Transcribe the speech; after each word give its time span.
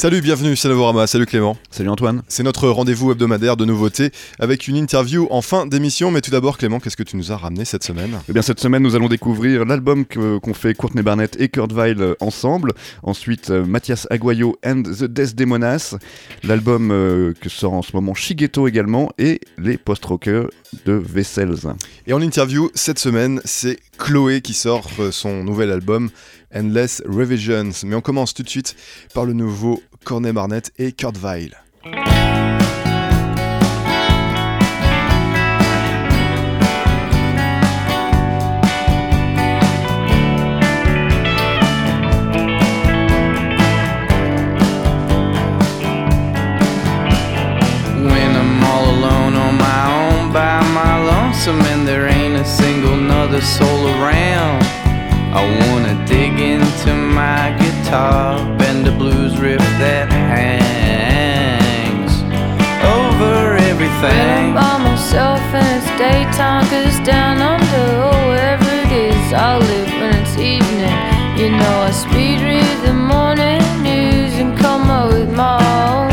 Salut, 0.00 0.22
bienvenue, 0.22 0.56
c'est 0.56 0.68
Novorama. 0.68 1.06
Salut 1.06 1.26
Clément. 1.26 1.58
Salut 1.70 1.90
Antoine. 1.90 2.22
C'est 2.26 2.42
notre 2.42 2.70
rendez-vous 2.70 3.12
hebdomadaire 3.12 3.58
de 3.58 3.66
nouveautés 3.66 4.12
avec 4.38 4.66
une 4.66 4.76
interview 4.76 5.28
en 5.30 5.42
fin 5.42 5.66
d'émission. 5.66 6.10
Mais 6.10 6.22
tout 6.22 6.30
d'abord, 6.30 6.56
Clément, 6.56 6.80
qu'est-ce 6.80 6.96
que 6.96 7.02
tu 7.02 7.18
nous 7.18 7.32
as 7.32 7.36
ramené 7.36 7.66
cette 7.66 7.84
semaine? 7.84 8.18
Eh 8.26 8.32
bien, 8.32 8.40
cette 8.40 8.60
semaine, 8.60 8.82
nous 8.82 8.96
allons 8.96 9.08
découvrir 9.08 9.66
l'album 9.66 10.06
qu'ont 10.06 10.54
fait 10.54 10.72
Courtney 10.72 11.02
Barnett 11.02 11.38
et 11.38 11.50
Kurt 11.50 11.70
Weill 11.72 12.00
euh, 12.00 12.14
ensemble. 12.20 12.72
Ensuite, 13.02 13.50
euh, 13.50 13.62
Mathias 13.66 14.06
Aguayo 14.08 14.56
and 14.64 14.84
the 14.84 15.04
Desdemonas. 15.04 15.96
L'album 16.44 16.90
euh, 16.92 17.34
que 17.38 17.50
sort 17.50 17.74
en 17.74 17.82
ce 17.82 17.94
moment 17.94 18.14
Shigeto 18.14 18.68
également. 18.68 19.10
Et 19.18 19.42
les 19.58 19.76
post-rockers 19.76 20.48
de 20.86 20.92
Vessels. 20.94 21.74
Et 22.06 22.14
en 22.14 22.22
interview 22.22 22.70
cette 22.74 22.98
semaine, 22.98 23.42
c'est 23.44 23.78
Chloé 23.98 24.40
qui 24.40 24.54
sort 24.54 24.88
son 25.10 25.44
nouvel 25.44 25.70
album 25.70 26.08
Endless 26.54 27.02
Revisions. 27.06 27.84
Mais 27.84 27.94
on 27.94 28.00
commence 28.00 28.34
tout 28.34 28.42
de 28.42 28.48
suite 28.48 28.76
par 29.14 29.24
le 29.24 29.32
nouveau 29.32 29.82
Cornet 30.04 30.32
Barnett 30.32 30.72
et 30.78 30.92
Kurt 30.92 31.16
Weill. 31.18 31.56
And 51.80 51.88
there 51.88 52.06
ain't 52.06 52.36
a 52.36 52.44
single 52.44 52.96
nother 52.96 53.40
soul 53.40 53.86
around. 53.88 54.62
I 55.32 55.42
wanna 55.62 56.06
into 56.80 56.94
my 56.94 57.54
guitar, 57.58 58.38
bend 58.56 58.86
the 58.86 58.92
blues 58.92 59.38
riff 59.38 59.60
that 59.78 60.10
hangs 60.10 61.42
over 62.82 63.56
everything. 63.56 64.54
I'm 64.54 64.54
by 64.54 64.78
myself 64.78 65.40
and 65.52 65.66
it's 65.76 65.86
daytime, 65.98 66.64
cause 66.70 66.98
down 67.06 67.38
under, 67.38 68.08
oh, 68.08 68.28
wherever 68.28 68.64
it 68.64 68.92
is, 68.92 69.32
I 69.32 69.58
live 69.58 69.88
when 70.00 70.14
it's 70.22 70.36
evening. 70.38 70.96
You 71.38 71.50
know, 71.50 71.80
I 71.80 71.90
speed 71.90 72.40
read 72.40 72.84
the 72.86 72.94
morning 72.94 73.60
news 73.82 74.34
and 74.34 74.56
come 74.58 74.90
up 74.90 75.12
with 75.12 75.30
my 75.34 75.58
own 75.60 76.09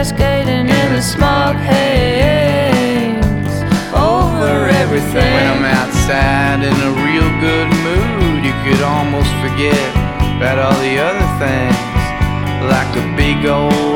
cascading, 0.00 0.66
and 0.70 0.96
the 0.96 1.02
smog 1.02 1.56
hangs 1.56 3.52
over 3.92 4.66
everything. 4.80 5.30
When 5.36 5.46
I'm 5.52 5.64
outside 5.76 6.64
in 6.64 6.72
a 6.72 6.92
real 7.04 7.28
good 7.44 7.68
mood, 7.84 8.40
you 8.42 8.54
could 8.64 8.80
almost 8.80 9.28
forget 9.44 9.90
about 10.38 10.56
all 10.56 10.78
the 10.80 10.96
other 10.96 11.28
things. 11.36 11.76
Like 12.64 12.92
a 12.96 13.04
big 13.14 13.44
old 13.44 13.89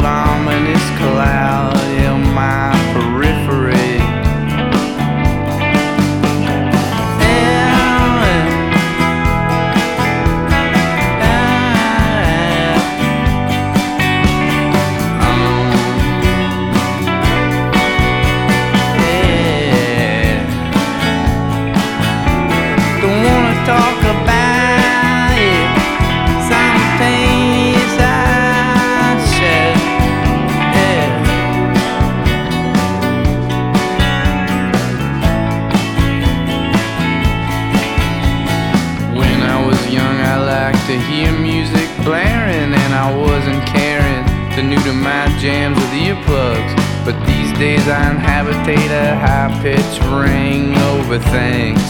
days 47.58 47.86
I 47.88 48.10
inhabitate 48.10 48.90
a 48.90 49.14
high 49.16 49.50
pitched 49.62 50.02
ring 50.10 50.76
over 50.90 51.18
things. 51.18 51.84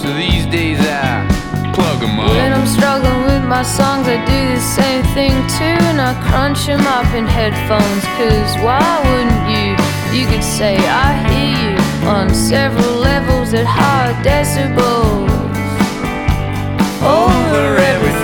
So 0.00 0.12
these 0.14 0.46
days 0.46 0.78
I 0.80 1.26
plug 1.74 2.02
'em 2.02 2.16
When 2.18 2.52
up. 2.52 2.58
I'm 2.58 2.66
struggling 2.66 3.22
with 3.24 3.44
my 3.44 3.62
songs, 3.62 4.08
I 4.08 4.18
do 4.24 4.40
the 4.54 4.60
same 4.60 5.02
thing 5.16 5.34
too. 5.58 5.78
And 5.90 6.00
I 6.00 6.14
crunch 6.28 6.66
them 6.66 6.84
up 6.86 7.08
in 7.14 7.26
headphones. 7.26 8.04
Cause 8.18 8.50
why 8.64 8.82
wouldn't 9.06 9.44
you? 9.54 9.68
You 10.16 10.26
could 10.26 10.44
say, 10.44 10.76
I 10.76 11.08
hear 11.28 11.54
you 11.64 12.08
on 12.08 12.34
several 12.34 12.94
levels 13.10 13.54
at 13.54 13.66
high 13.66 14.12
decibels. 14.22 15.28
Over 17.02 17.76
everything. 17.92 18.17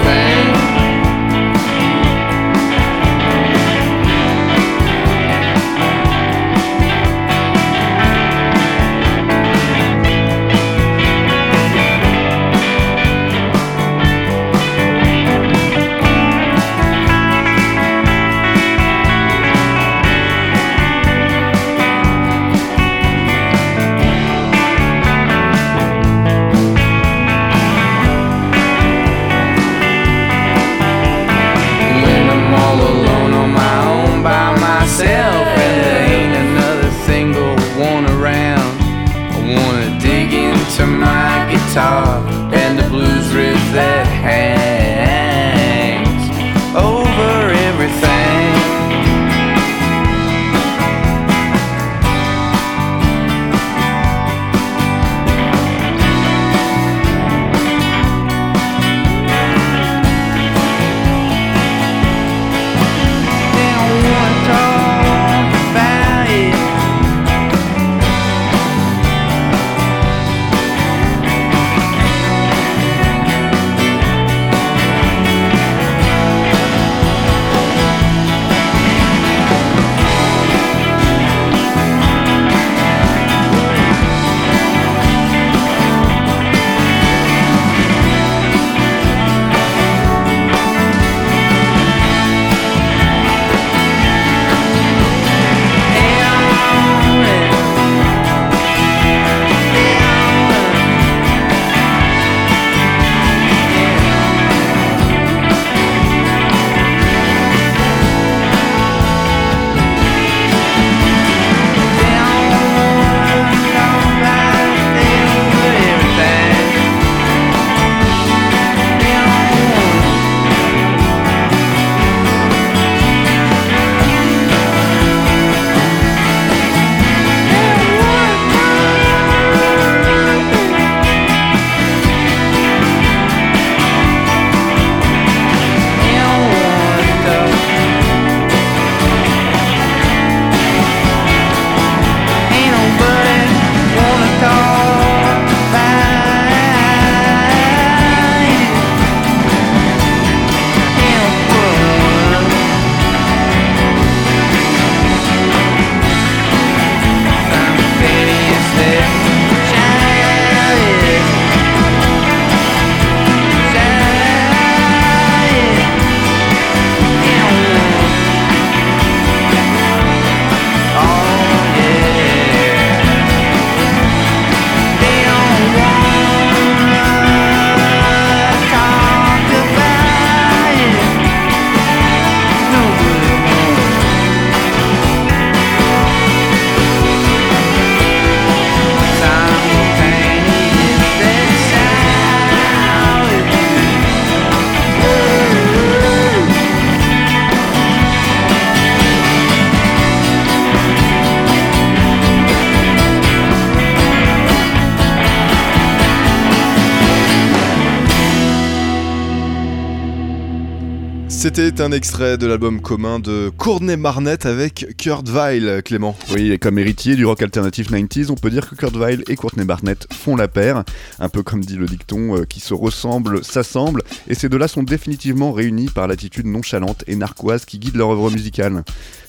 C'était 211.44 211.82
un 211.82 211.93
extrait 211.93 212.38
de 212.38 212.46
l'album 212.46 212.81
commun 212.81 213.19
de 213.19 213.52
Courtney 213.55 213.99
Barnett 213.99 214.46
avec 214.46 214.96
Kurt 214.96 215.29
Weill, 215.29 215.82
Clément. 215.82 216.17
Oui, 216.32 216.52
et 216.52 216.56
comme 216.56 216.79
héritier 216.79 217.17
du 217.17 217.26
rock 217.26 217.43
alternatif 217.43 217.91
90s, 217.91 218.31
on 218.31 218.35
peut 218.35 218.49
dire 218.49 218.67
que 218.67 218.75
Kurt 218.75 218.96
Weill 218.96 219.25
et 219.29 219.37
Courtney 219.37 219.67
Barnett 219.67 220.06
font 220.11 220.37
la 220.37 220.49
paire, 220.49 220.85
un 221.19 221.29
peu 221.29 221.43
comme 221.43 221.61
dit 221.62 221.76
le 221.76 221.85
dicton, 221.85 222.35
euh, 222.35 222.44
qui 222.44 222.61
se 222.61 222.73
ressemblent, 222.73 223.44
s'assemblent, 223.44 224.02
et 224.26 224.35
ces 224.35 224.49
deux-là 224.49 224.69
sont 224.69 224.85
définitivement 224.85 225.52
réunis 225.52 225.91
par 225.91 226.08
l'attitude 226.08 226.46
nonchalante 226.46 227.05
et 227.08 227.14
narquoise 227.14 227.67
qui 227.67 227.79
guide 227.79 227.97
leur 227.97 228.12
œuvre 228.12 228.31
musicale. 228.31 228.82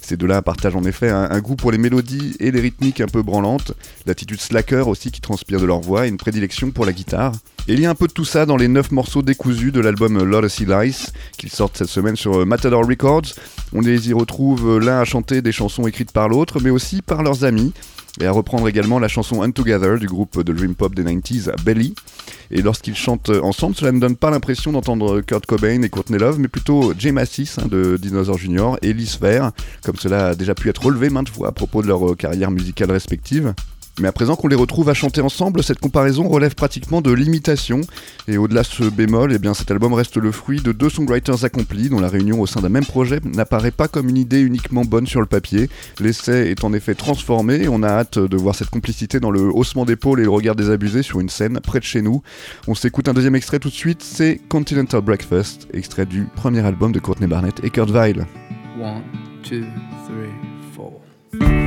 Ces 0.06 0.18
deux-là 0.18 0.44
partagent 0.44 0.76
en 0.76 0.84
effet 0.84 1.10
un, 1.10 1.40
goût 1.40 1.56
pour 1.56 1.72
les 1.72 1.80
mélodies 1.80 2.36
et 2.40 2.52
les 2.52 2.62
rythmiques 2.62 3.02
un 3.02 3.08
peu 3.08 3.24
branlantes, 3.24 3.72
l'attitude 4.06 4.40
slacker 4.40 4.88
aussi 4.88 5.10
qui 5.10 5.20
transpire 5.20 5.60
de 5.60 5.66
leur 5.66 5.82
voix 5.82 6.06
et 6.06 6.10
une 6.10 6.18
prédilection 6.18 6.70
pour 6.70 6.86
la 6.86 6.94
guitare. 6.94 7.34
Et 7.68 7.74
il 7.74 7.80
y 7.80 7.88
a 7.88 7.90
un 7.90 7.96
peu 7.96 8.06
de 8.06 8.14
tout 8.14 8.24
ça 8.24 8.46
dans 8.46 8.56
les 8.56 8.68
9 8.68 8.92
morceaux 8.92 9.24
décousus 9.24 9.72
de 9.72 9.80
l'album 9.80 10.48
Sea 10.48 10.66
Lice 10.66 11.12
qu'ils 11.40 11.50
sortent 11.50 11.78
cette 11.78 11.88
semaine 11.88 12.16
sur 12.16 12.46
Matador 12.46 12.88
Records. 12.88 13.34
On 13.78 13.82
les 13.82 14.10
y 14.10 14.14
retrouve 14.14 14.80
l'un 14.80 15.02
à 15.02 15.04
chanter 15.04 15.42
des 15.42 15.52
chansons 15.52 15.86
écrites 15.86 16.14
par 16.14 16.30
l'autre, 16.30 16.62
mais 16.64 16.70
aussi 16.70 17.02
par 17.02 17.24
leurs 17.24 17.44
amis 17.44 17.74
et 18.22 18.26
à 18.26 18.32
reprendre 18.32 18.70
également 18.70 19.00
la 19.00 19.10
chanson 19.10 19.42
Untogether 19.42 20.00
du 20.00 20.08
groupe 20.08 20.42
de 20.42 20.54
dream 20.54 20.76
pop 20.76 20.96
des 20.96 21.04
90s 21.04 21.52
Belly. 21.66 21.94
Et 22.52 22.62
lorsqu'ils 22.62 22.96
chantent 22.96 23.32
ensemble, 23.44 23.76
cela 23.76 23.92
ne 23.92 24.00
donne 24.00 24.16
pas 24.16 24.32
l'impression 24.32 24.72
d'entendre 24.72 25.20
Kurt 25.20 25.46
Cobain 25.46 25.82
et 25.82 25.90
Courtney 25.90 26.18
Love, 26.18 26.40
mais 26.40 26.48
plutôt 26.48 26.94
Jay 26.98 27.12
Massis 27.12 27.58
hein, 27.58 27.68
de 27.70 27.98
Dinosaur 28.02 28.38
Jr. 28.38 28.78
et 28.82 28.94
Liz 28.94 29.18
Fair, 29.18 29.52
comme 29.84 29.98
cela 29.98 30.28
a 30.28 30.36
déjà 30.36 30.56
pu 30.56 30.70
être 30.70 30.86
relevé 30.86 31.10
maintes 31.10 31.28
fois 31.28 31.50
à 31.50 31.52
propos 31.52 31.82
de 31.82 31.88
leur 31.88 32.16
carrière 32.16 32.52
musicale 32.52 32.92
respective. 32.92 33.54
Mais 34.00 34.10
à 34.10 34.12
présent 34.12 34.36
qu'on 34.36 34.50
les 34.50 34.56
retrouve 34.56 34.90
à 34.90 34.94
chanter 34.94 35.22
ensemble, 35.22 35.64
cette 35.64 35.80
comparaison 35.80 36.28
relève 36.28 36.54
pratiquement 36.54 37.02
de 37.02 37.12
l'imitation. 37.12 37.80
Et 38.28 38.38
au-delà 38.38 38.62
de 38.62 38.68
ce 38.68 38.84
bémol, 38.84 39.32
eh 39.32 39.40
bien, 39.40 39.54
cet 39.54 39.72
album 39.72 39.94
reste 39.94 40.18
le 40.18 40.32
fruit 40.34 40.60
de 40.60 40.74
deux 40.74 40.90
songwriters 40.90 41.46
accomplis, 41.46 41.88
dont 41.88 42.02
la 42.02 42.10
réunion 42.10 42.42
au 42.42 42.46
sein 42.46 42.60
d'un 42.60 42.70
même 42.70 42.86
projet 42.86 43.22
n'apparaît 43.24 43.72
pas 43.72 43.88
comme 43.88 44.10
une 44.10 44.18
idée 44.18 44.42
uniquement 44.42 44.84
bonne 44.84 45.08
sur 45.08 45.22
le 45.22 45.28
papier. 45.28 45.70
L'essai 46.02 46.52
est 46.52 46.66
en 46.66 46.74
effet 46.74 46.94
transformé 46.94 47.64
et 47.64 47.68
on 47.70 47.84
a 47.84 47.88
hâte 47.88 48.20
de 48.20 48.38
voir 48.38 48.54
cette 48.54 48.70
complicité 48.70 49.22
dans 49.22 49.32
le 49.32 49.44
haussement 49.44 49.86
d'épaule 49.86 50.20
et 50.20 50.24
le 50.24 50.30
regard 50.30 50.56
désabusé 50.56 51.02
sur 51.02 51.22
une 51.22 51.30
scène 51.30 51.60
près 51.62 51.80
de 51.80 51.86
chez 51.86 52.02
nous. 52.02 52.22
On 52.68 52.76
s'écoute 52.76 53.08
un 53.08 53.14
deuxième 53.14 53.36
extrait 53.36 53.60
tout 53.60 53.70
de 53.70 53.74
suite, 53.74 54.04
c'est 54.04 54.42
Continental 54.50 55.02
Breakfast, 55.02 55.68
extrait 55.74 56.06
du 56.06 56.28
premier 56.36 56.66
album 56.66 56.92
de 56.92 57.00
Courtney 57.00 57.28
Barnett 57.28 57.64
et 57.64 57.70
Kurt 57.70 57.92
Weill. 57.92 58.26
One, 58.82 59.04
two, 59.42 59.64
three, 60.06 60.34
four. 60.76 61.65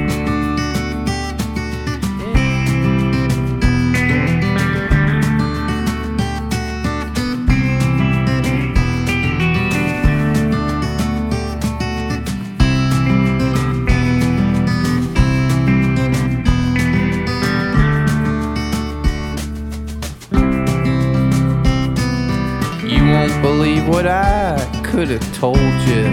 Believe 23.43 23.87
what 23.89 24.07
I 24.07 24.57
could 24.85 25.09
have 25.09 25.37
told 25.37 25.59
you. 25.59 26.05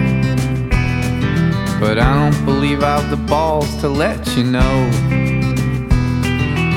But 1.79 1.97
I 1.99 2.13
don't 2.29 2.45
believe 2.45 2.83
I've 2.83 3.09
the 3.09 3.17
balls 3.17 3.75
to 3.81 3.89
let 3.89 4.35
you 4.35 4.43
know. 4.43 4.89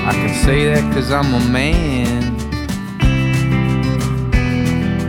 I 0.06 0.12
can 0.12 0.34
say 0.44 0.72
that 0.72 0.92
cause 0.94 1.10
I'm 1.12 1.34
a 1.34 1.40
man. 1.50 2.34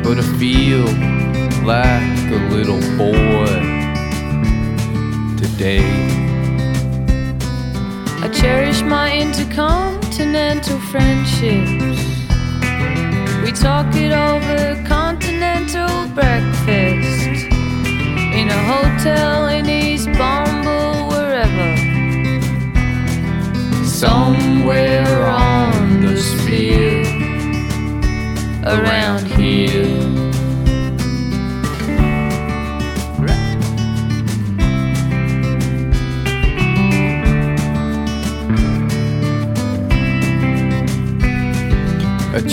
But 0.03 0.17
I 0.19 0.23
feel 0.37 0.85
like 1.65 2.31
a 2.31 2.39
little 2.49 2.81
boy 2.97 3.45
today. 5.37 5.85
I 8.21 8.29
cherish 8.33 8.81
my 8.81 9.15
intercontinental 9.15 10.79
friendships. 10.91 12.08
We 13.43 13.51
talk 13.53 13.95
it 13.95 14.11
over 14.11 14.83
continental 14.87 16.07
breakfast 16.09 17.47
in 18.39 18.49
a 18.49 18.61
hotel 18.73 19.47
in 19.47 19.67
East 19.69 20.07
Bombay, 20.17 21.07
wherever. 21.09 21.69
Somewhere 23.85 24.98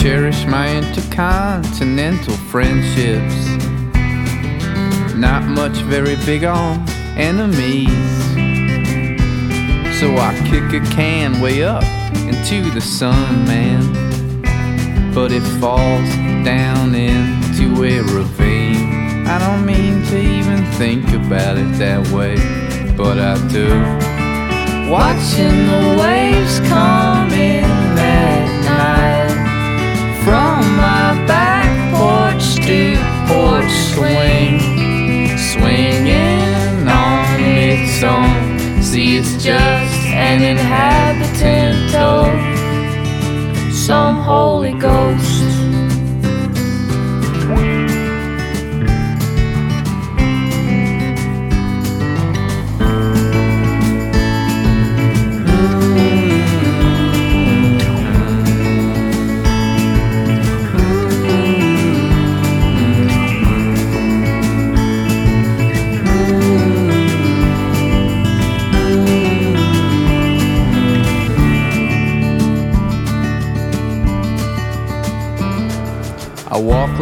cherish 0.07 0.47
my 0.47 0.73
intercontinental 0.77 2.37
friendships. 2.53 3.39
Not 5.17 5.43
much 5.43 5.79
very 5.79 6.15
big 6.25 6.45
on 6.45 6.89
enemies. 7.19 7.91
So 9.99 10.07
I 10.17 10.33
kick 10.49 10.81
a 10.81 10.87
can 10.95 11.41
way 11.41 11.65
up 11.65 11.83
into 12.31 12.71
the 12.71 12.81
sun, 12.81 13.47
man. 13.47 13.83
But 15.13 15.33
it 15.33 15.43
falls 15.61 16.09
down 16.45 16.95
into 16.95 17.83
a 17.83 18.01
ravine. 18.15 19.27
I 19.27 19.41
don't 19.41 19.67
mean 19.67 20.05
to 20.05 20.19
even 20.21 20.65
think 20.79 21.09
about 21.15 21.59
it 21.59 21.73
that 21.81 22.07
way, 22.13 22.37
but 22.97 23.19
I 23.19 23.35
do. 23.49 23.71
Watching 24.89 25.67
the 25.67 25.97
waves 26.01 26.61
come 26.69 27.27
porch 32.67 32.97
porch 33.29 33.71
swing, 33.95 34.59
swinging 35.39 36.89
on 36.89 37.41
its 37.41 38.03
own. 38.03 38.83
See, 38.83 39.19
it's 39.19 39.43
just 39.43 39.95
an 40.07 40.43
inhabitant 40.43 41.95
of 41.95 42.27
some 43.73 44.17
Holy 44.17 44.73
Ghost. 44.73 45.26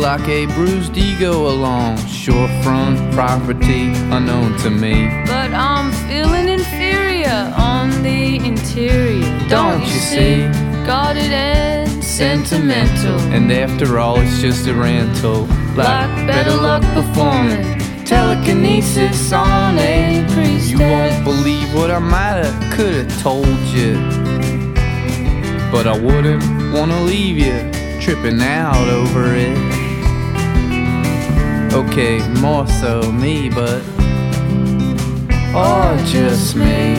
Like 0.05 0.29
a 0.29 0.45
bruised 0.49 0.99
ego 0.99 1.49
along 1.49 1.97
shorefront 1.97 3.11
property 3.15 3.87
unknown 4.13 4.55
to 4.59 4.69
me. 4.69 5.09
But 5.25 5.51
I'm 5.55 5.93
feeling 6.07 6.47
inferior 6.47 7.51
on 7.57 7.89
the 8.03 8.37
interior. 8.37 9.49
Don't 9.49 9.81
you 9.81 10.01
see? 10.13 10.43
Guarded 10.85 11.33
and 11.33 12.05
sentimental. 12.05 13.19
And 13.33 13.51
after 13.51 13.99
all, 13.99 14.21
it's 14.21 14.43
just 14.43 14.67
a 14.67 14.75
rental. 14.75 15.47
Like 15.75 16.27
better 16.27 16.55
luck 16.55 16.83
performing 16.93 17.79
telekinesis 18.05 19.33
on 19.33 19.79
a 19.79 20.23
priestess. 20.35 20.71
You 20.71 20.81
won't 20.81 21.25
believe 21.25 21.73
what 21.75 21.91
I 21.91 21.99
might 21.99 22.45
have, 22.45 22.73
could 22.75 22.93
have 22.93 23.23
told 23.23 23.59
you. 23.73 23.95
But 25.73 25.87
I 25.87 25.99
wouldn't 25.99 26.45
wanna 26.75 27.01
leave 27.05 27.39
you 27.39 27.73
tripping 28.03 28.43
out 28.43 28.87
over 28.91 29.35
it. 29.35 29.84
Okay, 31.75 32.21
more 32.41 32.69
so 32.69 33.03
me, 33.11 33.51
but. 33.51 33.83
Or 35.53 35.99
just 36.07 36.55
me. 36.55 36.95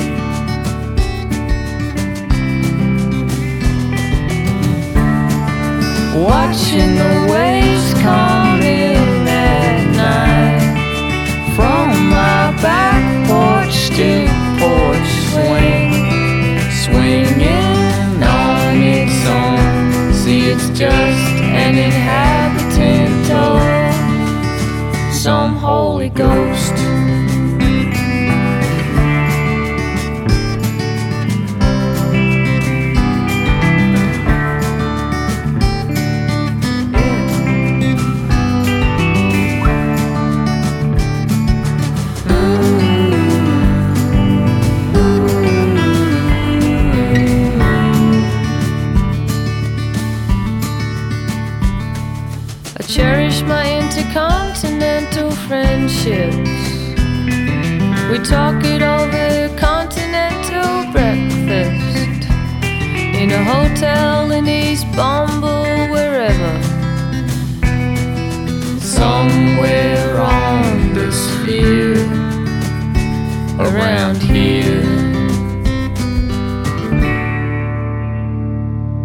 Watching 6.14 6.96
the 6.96 7.28
waves 7.32 7.94
come 8.02 8.62
in 8.62 9.26
at 9.30 9.96
night 9.96 11.56
from 11.56 12.10
my 12.10 12.52
back 12.62 13.04
porch 13.30 13.88
to 13.96 14.28
porch 14.60 15.12
swing, 15.32 15.94
swinging 16.84 18.22
on 18.22 18.76
its 18.84 19.26
own. 19.26 20.14
See, 20.14 20.50
it's 20.50 20.68
just 20.78 21.32
an 21.44 21.78
inhabitant 21.78 22.26
of 22.30 22.35
some 25.26 25.56
Holy 25.56 26.10
Ghost. 26.10 26.65
Friendships. 55.48 56.38
We 58.10 58.18
talk 58.20 58.64
it 58.64 58.82
over 58.82 59.56
continental 59.58 60.92
breakfast 60.92 62.30
in 63.22 63.32
a 63.32 63.44
hotel 63.44 64.32
in 64.32 64.48
East 64.48 64.86
Bumble, 64.96 65.66
wherever. 65.94 66.54
Somewhere 68.80 70.20
on 70.20 70.94
the 70.94 71.12
sphere 71.12 71.96
around 73.60 74.18
here. 74.18 74.84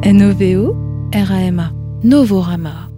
NOVO 0.03 0.75
RAMA 1.13 1.73
Novorama 2.03 2.90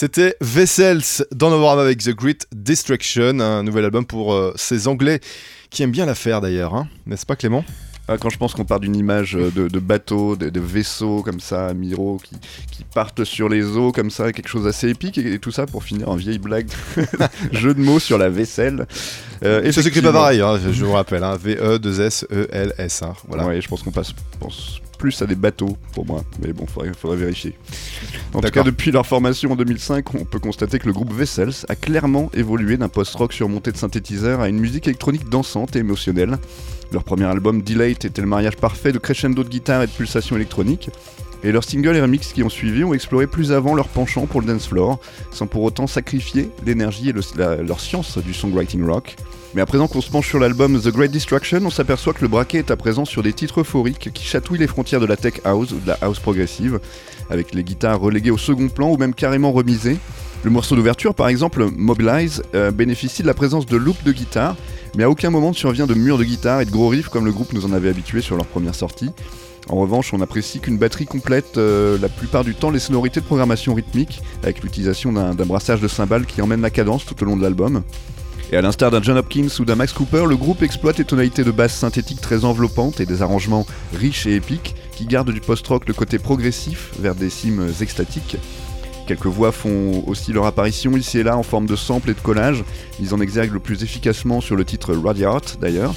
C'était 0.00 0.34
Vessels 0.40 1.26
dans 1.30 1.50
Novorama 1.50 1.82
avec 1.82 1.98
The 1.98 2.14
Great 2.14 2.46
Destruction, 2.52 3.38
un 3.38 3.62
nouvel 3.62 3.84
album 3.84 4.06
pour 4.06 4.32
euh, 4.32 4.50
ces 4.56 4.88
Anglais 4.88 5.20
qui 5.68 5.82
aiment 5.82 5.90
bien 5.90 6.06
la 6.06 6.14
faire 6.14 6.40
d'ailleurs, 6.40 6.74
hein. 6.74 6.88
n'est-ce 7.04 7.26
pas 7.26 7.36
Clément? 7.36 7.66
Ah, 8.08 8.16
quand 8.16 8.30
je 8.30 8.38
pense 8.38 8.54
qu'on 8.54 8.64
part 8.64 8.80
d'une 8.80 8.96
image 8.96 9.36
euh, 9.36 9.50
de, 9.50 9.68
de 9.68 9.78
bateau, 9.78 10.36
de, 10.36 10.58
vaisseaux 10.58 11.22
comme 11.22 11.38
ça, 11.38 11.66
amiraux 11.66 12.16
qui, 12.16 12.34
qui, 12.70 12.82
partent 12.82 13.24
sur 13.24 13.50
les 13.50 13.76
eaux 13.76 13.92
comme 13.92 14.10
ça, 14.10 14.32
quelque 14.32 14.48
chose 14.48 14.64
d'assez 14.64 14.88
épique, 14.88 15.18
et, 15.18 15.38
tout 15.38 15.52
ça 15.52 15.66
pour 15.66 15.84
finir 15.84 16.08
en 16.08 16.16
vieille 16.16 16.38
blague, 16.38 16.70
jeu 17.52 17.74
de 17.74 17.80
mots 17.80 18.00
sur 18.00 18.16
la 18.16 18.30
vaisselle. 18.30 18.86
Euh, 19.44 19.62
et 19.64 19.70
ça 19.70 19.82
s'écrit 19.82 20.00
pas 20.00 20.14
pareil, 20.14 20.40
hein, 20.40 20.58
je, 20.58 20.82
vous 20.82 20.92
rappelle, 20.92 21.24
hein, 21.24 21.36
V-E-2-S-E-L-S. 21.38 23.02
Hein, 23.02 23.12
voilà. 23.28 23.44
Ouais, 23.44 23.60
je 23.60 23.68
pense 23.68 23.82
qu'on 23.82 23.92
passe 23.92 24.14
pense 24.38 24.80
plus 25.00 25.22
à 25.22 25.26
des 25.26 25.34
bateaux 25.34 25.78
pour 25.94 26.04
moi, 26.04 26.22
mais 26.42 26.52
bon, 26.52 26.66
il 26.84 26.92
faudrait, 26.92 27.16
vérifier. 27.16 27.54
En 28.34 28.40
tout 28.40 28.50
cas, 28.50 28.62
depuis 28.62 28.90
leur 28.90 29.06
formation 29.06 29.50
en 29.52 29.56
2005, 29.56 30.14
on 30.14 30.26
peut 30.26 30.38
constater 30.38 30.78
que 30.78 30.86
le 30.86 30.92
groupe 30.92 31.12
Vessels 31.12 31.64
a 31.70 31.74
clairement 31.74 32.30
évolué 32.34 32.76
d'un 32.76 32.90
post-rock 32.90 33.32
surmonté 33.32 33.72
de 33.72 33.78
synthétiseurs 33.78 34.40
à 34.40 34.50
une 34.50 34.60
musique 34.60 34.86
électronique 34.86 35.28
dansante 35.30 35.74
et 35.74 35.78
émotionnelle. 35.78 36.36
Leur 36.92 37.02
premier 37.02 37.24
album, 37.24 37.62
Delate, 37.62 38.04
était 38.04 38.20
le 38.20 38.26
mariage 38.26 38.56
parfait 38.56 38.92
de 38.92 38.98
crescendo 38.98 39.42
de 39.42 39.48
guitare 39.48 39.82
et 39.82 39.86
de 39.86 39.92
pulsations 39.92 40.36
électroniques. 40.36 40.90
Et 41.42 41.52
leurs 41.52 41.64
singles 41.64 41.96
et 41.96 42.00
remixes 42.00 42.32
qui 42.32 42.42
ont 42.42 42.50
suivi 42.50 42.84
ont 42.84 42.92
exploré 42.92 43.26
plus 43.26 43.52
avant 43.52 43.74
leur 43.74 43.88
penchant 43.88 44.26
pour 44.26 44.40
le 44.40 44.46
dance 44.46 44.68
floor, 44.68 44.98
sans 45.30 45.46
pour 45.46 45.62
autant 45.62 45.86
sacrifier 45.86 46.50
l'énergie 46.66 47.08
et 47.08 47.12
leur 47.12 47.80
science 47.80 48.18
du 48.18 48.34
songwriting 48.34 48.84
rock. 48.84 49.16
Mais 49.54 49.62
à 49.62 49.66
présent 49.66 49.88
qu'on 49.88 50.00
se 50.00 50.10
penche 50.10 50.28
sur 50.28 50.38
l'album 50.38 50.80
The 50.80 50.88
Great 50.88 51.10
Destruction, 51.10 51.60
on 51.64 51.70
s'aperçoit 51.70 52.12
que 52.12 52.22
le 52.22 52.28
braquet 52.28 52.58
est 52.58 52.70
à 52.70 52.76
présent 52.76 53.04
sur 53.04 53.22
des 53.22 53.32
titres 53.32 53.62
euphoriques 53.62 54.10
qui 54.12 54.24
chatouillent 54.24 54.58
les 54.58 54.68
frontières 54.68 55.00
de 55.00 55.06
la 55.06 55.16
tech 55.16 55.40
house 55.44 55.72
ou 55.72 55.78
de 55.78 55.88
la 55.88 55.98
house 56.02 56.20
progressive, 56.20 56.78
avec 57.30 57.52
les 57.52 57.64
guitares 57.64 57.98
reléguées 57.98 58.30
au 58.30 58.38
second 58.38 58.68
plan 58.68 58.90
ou 58.90 58.96
même 58.96 59.14
carrément 59.14 59.50
remisées. 59.50 59.96
Le 60.44 60.50
morceau 60.50 60.76
d'ouverture, 60.76 61.14
par 61.14 61.28
exemple, 61.28 61.66
Mobilize, 61.76 62.42
euh, 62.54 62.70
bénéficie 62.70 63.22
de 63.22 63.26
la 63.26 63.34
présence 63.34 63.66
de 63.66 63.76
loops 63.76 64.04
de 64.04 64.12
guitare, 64.12 64.56
mais 64.96 65.02
à 65.02 65.10
aucun 65.10 65.30
moment 65.30 65.50
ne 65.50 65.54
survient 65.54 65.86
de 65.86 65.94
murs 65.94 66.18
de 66.18 66.24
guitare 66.24 66.60
et 66.60 66.64
de 66.64 66.70
gros 66.70 66.88
riffs 66.88 67.08
comme 67.08 67.24
le 67.24 67.32
groupe 67.32 67.52
nous 67.52 67.66
en 67.66 67.72
avait 67.72 67.88
habitué 67.88 68.20
sur 68.20 68.36
leur 68.36 68.46
première 68.46 68.74
sortie. 68.74 69.10
En 69.68 69.76
revanche, 69.76 70.12
on 70.12 70.20
apprécie 70.20 70.60
qu'une 70.60 70.78
batterie 70.78 71.06
complète 71.06 71.58
euh, 71.58 71.98
la 72.00 72.08
plupart 72.08 72.44
du 72.44 72.54
temps 72.54 72.70
les 72.70 72.78
sonorités 72.78 73.20
de 73.20 73.26
programmation 73.26 73.74
rythmique, 73.74 74.20
avec 74.42 74.62
l'utilisation 74.62 75.12
d'un 75.12 75.34
brassage 75.34 75.80
de 75.80 75.88
cymbales 75.88 76.26
qui 76.26 76.42
emmène 76.42 76.60
la 76.60 76.70
cadence 76.70 77.04
tout 77.04 77.20
au 77.22 77.26
long 77.26 77.36
de 77.36 77.42
l'album. 77.42 77.82
Et 78.52 78.56
à 78.56 78.62
l'instar 78.62 78.90
d'un 78.90 79.00
John 79.00 79.16
Hopkins 79.16 79.46
ou 79.60 79.64
d'un 79.64 79.76
Max 79.76 79.92
Cooper, 79.92 80.24
le 80.26 80.36
groupe 80.36 80.62
exploite 80.62 80.98
les 80.98 81.04
tonalités 81.04 81.44
de 81.44 81.52
basse 81.52 81.74
synthétique 81.74 82.20
très 82.20 82.44
enveloppantes 82.44 82.98
et 82.98 83.06
des 83.06 83.22
arrangements 83.22 83.64
riches 83.94 84.26
et 84.26 84.34
épiques 84.34 84.74
qui 84.96 85.06
gardent 85.06 85.30
du 85.30 85.40
post-rock 85.40 85.86
le 85.86 85.94
côté 85.94 86.18
progressif 86.18 86.90
vers 86.98 87.14
des 87.14 87.30
cimes 87.30 87.72
extatiques. 87.80 88.38
Quelques 89.06 89.26
voix 89.26 89.52
font 89.52 90.02
aussi 90.06 90.32
leur 90.32 90.46
apparition 90.46 90.96
ici 90.96 91.18
et 91.18 91.22
là 91.22 91.36
en 91.36 91.44
forme 91.44 91.66
de 91.66 91.76
sample 91.76 92.10
et 92.10 92.14
de 92.14 92.20
collage, 92.20 92.64
mis 92.98 93.12
en 93.12 93.20
exergue 93.20 93.52
le 93.52 93.60
plus 93.60 93.84
efficacement 93.84 94.40
sur 94.40 94.56
le 94.56 94.64
titre 94.64 94.94
Radiart 94.94 95.42
d'ailleurs. 95.60 95.94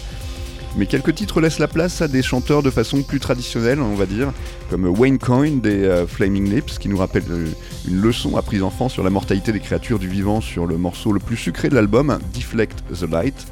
Mais 0.75 0.87
quelques 0.87 1.13
titres 1.13 1.39
laissent 1.39 1.59
la 1.59 1.67
place 1.67 2.01
à 2.01 2.07
des 2.07 2.23
chanteurs 2.23 2.63
de 2.63 2.71
façon 2.71 3.03
plus 3.03 3.19
traditionnelle, 3.19 3.79
on 3.79 3.93
va 3.93 4.07
dire, 4.07 4.33
comme 4.71 4.85
Wayne 4.85 5.19
Coyne 5.19 5.61
des 5.61 5.83
euh, 5.83 6.07
Flaming 6.07 6.49
Lips, 6.49 6.79
qui 6.79 6.89
nous 6.89 6.97
rappelle 6.97 7.23
euh, 7.29 7.47
une 7.87 8.01
leçon 8.01 8.37
apprise 8.37 8.63
enfant 8.63 8.89
sur 8.89 9.03
la 9.03 9.11
mortalité 9.11 9.51
des 9.51 9.59
créatures 9.59 9.99
du 9.99 10.07
vivant 10.07 10.41
sur 10.41 10.65
le 10.65 10.77
morceau 10.77 11.11
le 11.11 11.19
plus 11.19 11.37
sucré 11.37 11.69
de 11.69 11.75
l'album, 11.75 12.17
Deflect 12.33 12.83
the 12.91 13.09
Light. 13.09 13.45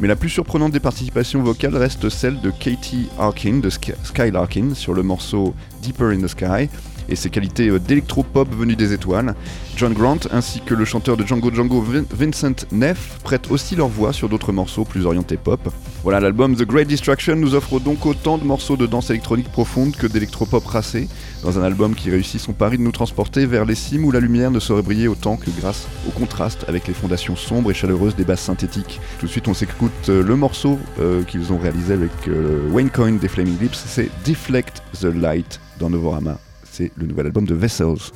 Mais 0.00 0.08
la 0.08 0.16
plus 0.16 0.30
surprenante 0.30 0.72
des 0.72 0.80
participations 0.80 1.42
vocales 1.42 1.76
reste 1.76 2.08
celle 2.08 2.40
de 2.40 2.50
Katie 2.50 3.08
Arkin 3.18 3.58
de 3.58 3.68
Sky 3.68 4.30
Larkin 4.32 4.74
sur 4.74 4.94
le 4.94 5.02
morceau 5.02 5.54
Deeper 5.82 6.10
in 6.10 6.20
the 6.20 6.28
Sky, 6.28 6.70
et 7.08 7.16
ses 7.16 7.30
qualités 7.30 7.68
euh, 7.68 7.78
d'électro-pop 7.78 8.48
venues 8.54 8.76
des 8.76 8.92
étoiles. 8.92 9.34
John 9.76 9.92
Grant 9.92 10.18
ainsi 10.32 10.60
que 10.60 10.74
le 10.74 10.84
chanteur 10.84 11.16
de 11.16 11.24
Django 11.24 11.52
Django 11.52 11.84
Vincent 12.10 12.66
Neff 12.72 13.18
prêtent 13.22 13.50
aussi 13.50 13.76
leur 13.76 13.88
voix 13.88 14.12
sur 14.12 14.28
d'autres 14.28 14.52
morceaux 14.52 14.84
plus 14.84 15.06
orientés 15.06 15.36
pop. 15.36 15.60
Voilà, 16.02 16.20
l'album 16.20 16.56
The 16.56 16.64
Great 16.64 16.88
Distraction 16.88 17.36
nous 17.36 17.54
offre 17.54 17.78
donc 17.78 18.06
autant 18.06 18.38
de 18.38 18.44
morceaux 18.44 18.76
de 18.76 18.86
danse 18.86 19.10
électronique 19.10 19.50
profonde 19.50 19.94
que 19.96 20.06
d'électro-pop 20.06 20.64
racé, 20.64 21.08
dans 21.42 21.58
un 21.58 21.62
album 21.62 21.94
qui 21.94 22.10
réussit 22.10 22.40
son 22.40 22.52
pari 22.52 22.78
de 22.78 22.82
nous 22.82 22.92
transporter 22.92 23.46
vers 23.46 23.64
les 23.64 23.74
cimes 23.74 24.04
où 24.04 24.10
la 24.10 24.20
lumière 24.20 24.50
ne 24.50 24.58
saurait 24.58 24.82
briller 24.82 25.08
autant 25.08 25.36
que 25.36 25.50
grâce 25.60 25.86
au 26.08 26.10
contraste 26.10 26.64
avec 26.68 26.88
les 26.88 26.94
fondations 26.94 27.36
sombres 27.36 27.70
et 27.70 27.74
chaleureuses 27.74 28.16
des 28.16 28.24
basses 28.24 28.42
synthétiques. 28.42 29.00
Tout 29.18 29.26
de 29.26 29.30
suite, 29.30 29.48
on 29.48 29.54
s'écoute 29.54 29.92
euh, 30.08 30.22
le 30.22 30.36
morceau 30.36 30.78
euh, 31.00 31.22
qu'ils 31.22 31.52
ont 31.52 31.58
réalisé 31.58 31.92
avec 31.92 32.10
Wayne 32.70 32.90
Coyne 32.90 33.18
des 33.18 33.28
Flaming 33.28 33.58
Lips, 33.60 33.82
c'est 33.86 34.10
Deflect 34.24 34.82
the 35.00 35.04
Light 35.04 35.60
dans 35.78 35.90
Novorama 35.90 36.38
c'est 36.78 36.92
le 36.96 37.06
nouvel 37.06 37.26
album 37.26 37.44
de 37.44 37.56
Vessels. 37.56 38.12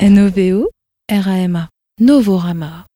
N-O-V-O 0.00 0.70
R-A-M-A. 1.10 1.68
Novorama. 1.98 2.86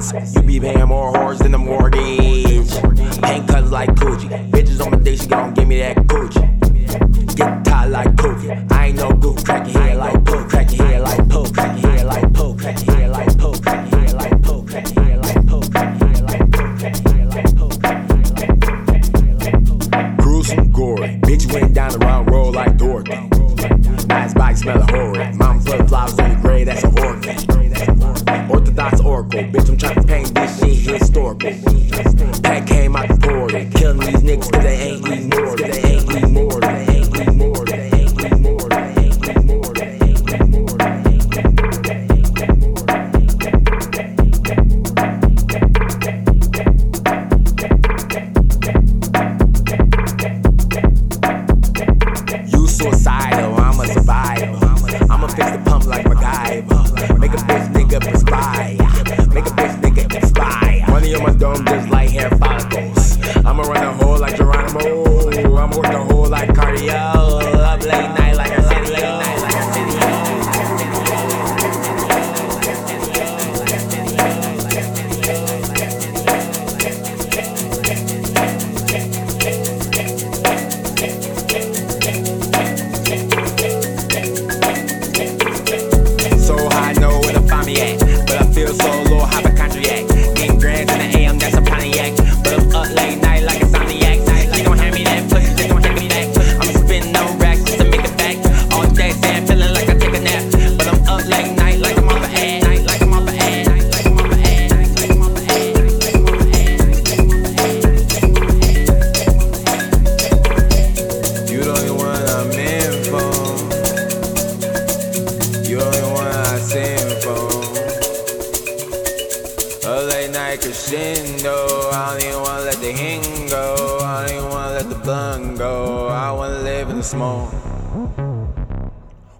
You 0.00 0.42
be 0.42 0.58
paying 0.58 0.88
more 0.88 1.12
whores 1.12 1.38
than 1.40 1.52
the 1.52 1.58
mortgage. 1.58 1.79
Like 55.86 56.06
MacGyver. 56.06 57.18
Make 57.18 57.32
a 57.32 57.36
bitch 57.36 57.72
nigga 57.72 58.00
perspire. 58.00 58.76
Make 59.34 59.46
a 59.46 59.50
bitch 59.50 59.80
nigga 59.82 60.14
expire. 60.14 60.84
Money 60.88 61.14
on 61.14 61.22
my 61.22 61.32
dome 61.34 61.64
just 61.66 61.88
like 61.90 62.10
hair 62.10 62.30
follicles. 62.30 63.18
I'ma 63.44 63.62
run 63.62 63.84
a 63.84 63.92
hole 63.94 64.18
like 64.18 64.36
Geronimo. 64.36 65.20
I'ma 65.56 65.76
work 65.76 65.90
the 65.92 66.04
hole 66.10 66.28
like 66.28 66.50
cardio. 66.50 66.92
Up 66.92 67.82
late 67.82 68.10
night 68.18 68.36
like 68.36 68.59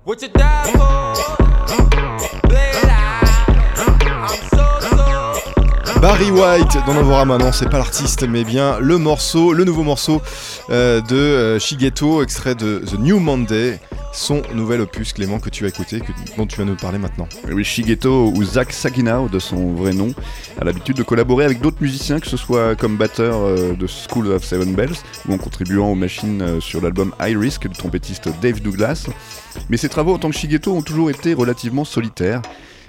What 0.06 0.22
you 0.22 0.28
die 0.28 0.72
for? 0.72 1.40
Barry 6.00 6.30
White 6.30 6.78
dans 6.86 6.94
Novorama, 6.94 7.36
non 7.36 7.52
c'est 7.52 7.68
pas 7.68 7.76
l'artiste 7.76 8.26
mais 8.26 8.42
bien 8.42 8.78
le 8.80 8.96
morceau, 8.96 9.52
le 9.52 9.64
nouveau 9.64 9.82
morceau 9.82 10.22
euh, 10.70 11.02
de 11.02 11.14
euh, 11.14 11.58
Shigeto, 11.58 12.22
extrait 12.22 12.54
de 12.54 12.78
The 12.86 12.98
New 12.98 13.18
Monday, 13.18 13.78
son 14.12 14.40
nouvel 14.54 14.80
opus 14.80 15.12
Clément 15.12 15.38
que 15.38 15.50
tu 15.50 15.66
as 15.66 15.68
écouté, 15.68 16.00
que, 16.00 16.12
dont 16.38 16.46
tu 16.46 16.56
vas 16.56 16.64
nous 16.64 16.76
parler 16.76 16.98
maintenant. 16.98 17.28
Oui, 17.52 17.64
Shigeto 17.64 18.32
ou 18.34 18.42
Zach 18.42 18.72
Saginao 18.72 19.28
de 19.28 19.38
son 19.38 19.74
vrai 19.74 19.92
nom 19.92 20.14
a 20.60 20.64
l'habitude 20.64 20.96
de 20.96 21.02
collaborer 21.02 21.44
avec 21.44 21.60
d'autres 21.60 21.80
musiciens, 21.80 22.18
que 22.18 22.26
ce 22.26 22.38
soit 22.38 22.74
comme 22.76 22.96
batteur 22.96 23.36
euh, 23.36 23.74
de 23.74 23.86
School 23.86 24.28
of 24.28 24.44
Seven 24.44 24.74
Bells 24.74 24.96
ou 25.28 25.34
en 25.34 25.38
contribuant 25.38 25.88
aux 25.88 25.94
machines 25.94 26.40
euh, 26.40 26.60
sur 26.60 26.80
l'album 26.80 27.14
High 27.20 27.36
Risk 27.36 27.68
du 27.68 27.76
trompettiste 27.76 28.28
Dave 28.40 28.60
Douglas. 28.60 29.06
Mais 29.70 29.76
ses 29.76 29.88
travaux 29.88 30.14
en 30.14 30.18
tant 30.18 30.30
que 30.30 30.36
Shigeto 30.36 30.74
ont 30.74 30.82
toujours 30.82 31.10
été 31.10 31.32
relativement 31.32 31.84
solitaires. 31.84 32.42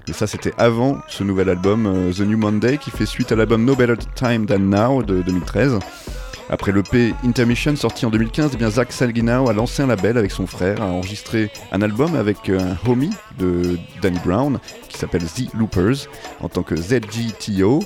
Et 0.07 0.13
ça, 0.13 0.25
c'était 0.25 0.53
avant 0.57 0.97
ce 1.07 1.23
nouvel 1.23 1.47
album, 1.49 1.85
euh, 1.85 2.11
The 2.11 2.21
New 2.21 2.39
Monday, 2.39 2.79
qui 2.79 2.89
fait 2.89 3.05
suite 3.05 3.31
à 3.31 3.35
l'album 3.35 3.63
No 3.63 3.75
Better 3.75 3.93
Time 4.15 4.47
Than 4.47 4.59
Now 4.59 5.03
de 5.03 5.21
2013. 5.21 5.77
Après 6.49 6.73
l'EP 6.73 7.13
Intermission 7.23 7.75
sorti 7.77 8.05
en 8.05 8.09
2015, 8.09 8.51
eh 8.53 8.57
bien 8.57 8.69
Zach 8.71 8.91
Salginao 8.91 9.47
a 9.47 9.53
lancé 9.53 9.83
un 9.83 9.87
label 9.87 10.17
avec 10.17 10.31
son 10.31 10.47
frère, 10.47 10.81
a 10.81 10.87
enregistré 10.87 11.49
un 11.71 11.81
album 11.81 12.15
avec 12.15 12.49
euh, 12.49 12.59
un 12.59 12.89
homie 12.89 13.13
de 13.39 13.77
Danny 14.01 14.19
Brown 14.25 14.59
qui 14.89 14.97
s'appelle 14.97 15.23
The 15.23 15.53
Loopers 15.53 16.09
en 16.41 16.49
tant 16.49 16.63
que 16.63 16.75
ZGTO 16.75 17.83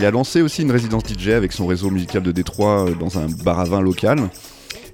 et 0.00 0.04
a 0.04 0.10
lancé 0.10 0.42
aussi 0.42 0.62
une 0.62 0.72
résidence 0.72 1.04
DJ 1.06 1.28
avec 1.28 1.52
son 1.52 1.66
réseau 1.68 1.90
musical 1.90 2.24
de 2.24 2.32
Détroit 2.32 2.88
euh, 2.88 2.94
dans 2.94 3.18
un 3.18 3.26
bar 3.44 3.60
à 3.60 3.64
vin 3.64 3.80
local. 3.80 4.28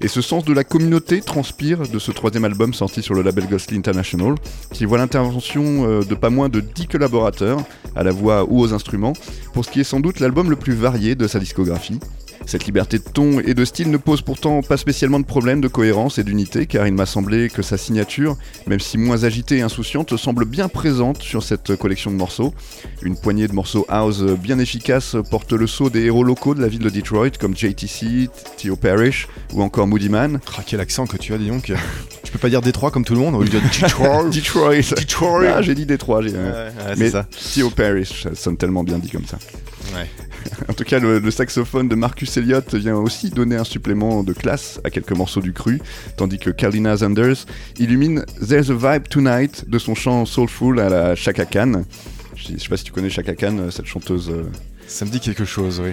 Et 0.01 0.09
ce 0.09 0.21
sens 0.21 0.45
de 0.45 0.53
la 0.53 0.65
communauté 0.65 1.21
transpire 1.21 1.89
de 1.89 1.99
ce 1.99 2.11
troisième 2.11 2.45
album 2.45 2.75
sorti 2.75 3.03
sur 3.03 3.15
le 3.15 3.23
label 3.23 3.47
Ghostly 3.47 3.79
International, 3.79 4.35
qui 4.73 4.85
voit 4.85 4.99
l'intervention 4.99 5.89
euh, 5.89 6.03
de 6.03 6.15
pas 6.15 6.31
moins 6.31 6.49
de 6.49 6.61
10 6.61 6.89
collaborateurs, 6.89 7.61
à 7.97 8.03
la 8.03 8.13
voix 8.13 8.45
ou 8.49 8.61
aux 8.61 8.73
instruments, 8.73 9.15
pour 9.53 9.65
ce 9.65 9.71
qui 9.71 9.81
est 9.81 9.85
sans 9.85 10.01
doute 10.01 10.21
l'album 10.21 10.51
le 10.51 10.57
plus 10.57 10.75
varié 10.75 11.15
de 11.15 11.27
sa 11.27 11.39
discographie. 11.39 12.01
Cette 12.47 12.67
liberté 12.67 12.99
de 12.99 13.05
ton 13.05 13.41
et 13.41 13.55
de 13.55 13.65
style 13.65 13.91
ne 13.91 13.97
pose 13.97 14.21
pourtant 14.23 14.63
pas 14.63 14.77
spécialement 14.77 15.19
de 15.19 15.25
problème 15.25 15.61
de 15.61 15.69
cohérence 15.69 16.19
et 16.19 16.25
d'unité, 16.25 16.67
car 16.67 16.87
il 16.87 16.93
m'a 16.95 17.07
semblé 17.07 17.49
que 17.49 17.63
sa 17.63 17.77
signature, 17.79 18.37
même 18.67 18.81
si 18.81 18.99
moins 18.99 19.25
agitée 19.25 19.59
et 19.59 19.63
insouciante, 19.63 20.17
semble 20.17 20.45
bien 20.45 20.69
présente 20.69 21.23
sur 21.23 21.43
cette 21.43 21.75
collection 21.77 22.11
de 22.11 22.17
morceaux. 22.17 22.55
Une 23.03 23.17
poignée 23.17 23.49
de 23.49 23.55
morceaux 23.55 23.87
house 23.89 24.23
bien 24.23 24.59
efficaces 24.59 25.17
porte 25.31 25.53
le 25.53 25.67
sceau 25.67 25.91
des 25.91 26.03
héros 26.05 26.23
locaux 26.23 26.55
de 26.55 26.61
la 26.61 26.69
ville 26.69 26.81
de 26.83 26.91
Detroit, 26.91 27.31
comme 27.41 27.57
JTC, 27.57 28.29
Theo 28.59 28.77
Parrish 28.77 29.27
ou 29.53 29.63
encore 29.63 29.87
Moody 29.87 30.09
Man. 30.11 30.41
Ah, 30.59 30.63
quel 30.67 30.81
accent 30.81 31.07
que 31.07 31.17
tu 31.17 31.33
as, 31.35 31.39
dis 31.39 31.49
donc. 31.49 31.73
tu 32.23 32.33
peux 32.33 32.39
pas 32.39 32.51
dire 32.51 32.61
Détroit 32.61 32.91
comme 32.91 33.05
tout 33.05 33.15
le 33.15 33.21
monde, 33.21 33.35
on 33.35 33.39
veut 33.39 33.49
dire 33.49 33.63
Detroit. 33.63 34.25
Detroit. 34.31 34.75
Detroit. 34.97 35.45
Ah, 35.57 35.63
j'ai 35.63 35.75
dit 35.75 35.87
Détroit. 35.87 36.23
j'ai- 36.23 36.31
Ouais, 36.31 36.39
ouais, 36.39 36.95
Mais 36.99 37.11
ça. 37.11 37.27
Theo 37.55 37.71
Parrish, 37.71 38.23
ça 38.25 38.35
sonne 38.35 38.57
tellement 38.57 38.85
bien 38.85 38.99
dit 38.99 39.09
comme 39.11 39.27
ça. 39.27 39.39
Ouais. 39.95 40.09
En 40.69 40.73
tout 40.73 40.85
cas, 40.85 40.99
le, 40.99 41.19
le 41.19 41.31
saxophone 41.31 41.89
de 41.89 41.95
Marcus 41.95 42.37
Elliott 42.37 42.75
vient 42.75 42.97
aussi 42.97 43.31
donner 43.31 43.57
un 43.57 43.65
supplément 43.65 44.23
de 44.23 44.33
classe 44.33 44.81
à 44.85 44.91
quelques 44.91 45.13
morceaux 45.13 45.41
du 45.41 45.53
cru, 45.53 45.81
tandis 46.17 46.39
que 46.39 46.51
Carlina 46.51 46.97
Zanders 46.97 47.47
illumine 47.79 48.25
There's 48.47 48.71
a 48.71 48.75
Vibe 48.75 49.09
Tonight 49.09 49.69
de 49.69 49.79
son 49.79 49.95
chant 49.95 50.25
soulful 50.27 50.81
à 50.81 50.89
la 50.89 51.15
Chaka 51.15 51.45
Khan. 51.45 51.85
Je 52.37 52.57
sais 52.59 52.69
pas 52.69 52.77
si 52.77 52.85
tu 52.85 52.93
connais 52.93 53.11
Chaka 53.11 53.35
Khan, 53.35 53.71
cette 53.71 53.87
chanteuse. 53.87 54.31
euh, 54.31 54.45
Ça 54.87 55.05
me 55.05 55.11
dit 55.11 55.21
quelque 55.21 55.45
chose, 55.45 55.81
oui. 55.85 55.93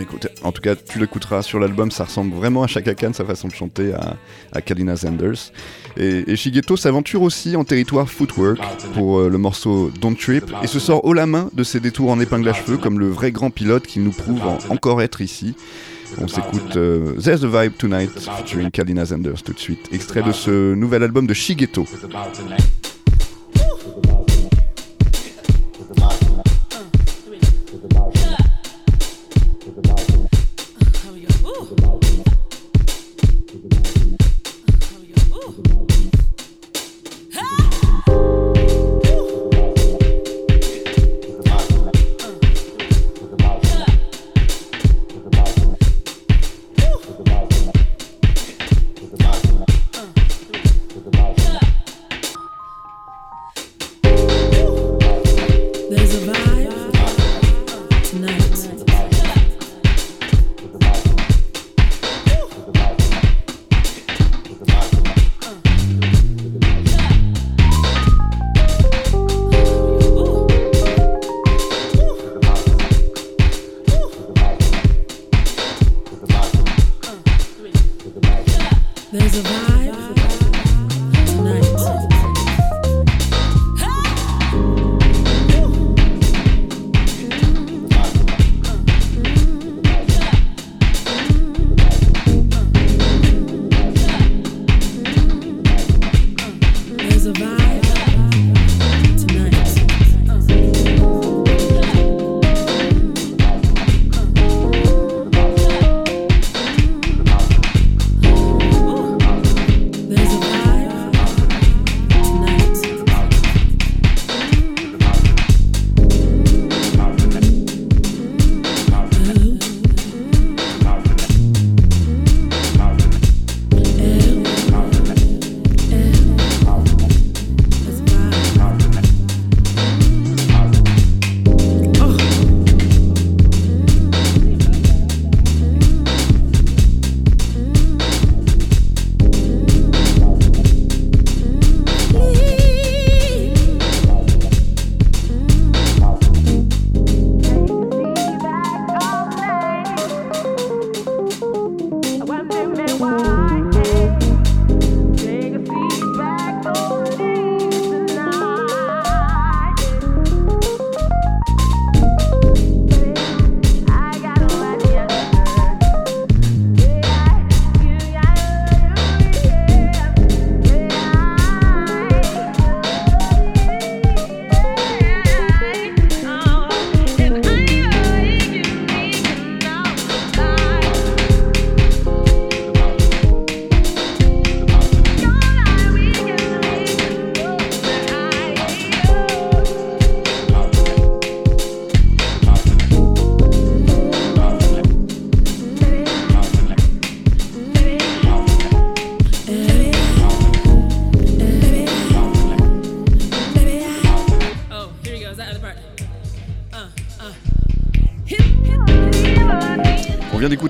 Écoute, 0.00 0.26
en 0.42 0.50
tout 0.50 0.60
cas, 0.60 0.74
tu 0.74 0.98
l'écouteras 0.98 1.42
sur 1.42 1.60
l'album, 1.60 1.90
ça 1.92 2.04
ressemble 2.04 2.34
vraiment 2.34 2.64
à 2.64 2.66
Chaka 2.66 2.94
Khan, 2.94 3.12
sa 3.12 3.24
façon 3.24 3.46
de 3.48 3.52
chanter, 3.54 3.94
à, 3.94 4.16
à 4.52 4.60
Kalina 4.60 4.96
Sanders. 4.96 5.52
Et, 5.98 6.24
et 6.30 6.36
Shigeto 6.36 6.76
s'aventure 6.76 7.22
aussi 7.22 7.56
en 7.56 7.64
territoire 7.64 8.08
footwork 8.10 8.58
pour 8.94 9.18
euh, 9.18 9.28
le 9.28 9.38
morceau 9.38 9.90
Don't 10.00 10.14
Trip 10.16 10.44
et 10.62 10.66
se 10.66 10.78
sort 10.78 11.04
haut 11.04 11.12
la 11.14 11.26
main 11.26 11.48
de 11.54 11.64
ses 11.64 11.80
détours 11.80 12.10
en 12.10 12.20
épingle 12.20 12.48
à 12.48 12.52
cheveux 12.52 12.76
comme 12.76 12.98
le 12.98 13.08
vrai 13.08 13.32
grand 13.32 13.50
pilote 13.50 13.86
qu'il 13.86 14.02
nous 14.04 14.10
prouve 14.12 14.42
en- 14.46 14.58
encore 14.68 15.00
être 15.02 15.20
ici. 15.20 15.54
On 16.20 16.28
s'écoute 16.28 16.76
euh, 16.76 17.14
There's 17.20 17.44
a 17.44 17.48
Vibe 17.62 17.76
Tonight 17.76 18.10
featuring 18.18 18.70
Kalina 18.70 19.06
Sanders 19.06 19.42
tout 19.44 19.52
de 19.52 19.58
suite, 19.58 19.88
extrait 19.92 20.22
de 20.22 20.32
ce 20.32 20.74
nouvel 20.74 21.02
album 21.02 21.26
de 21.26 21.34
Shigeto. 21.34 21.84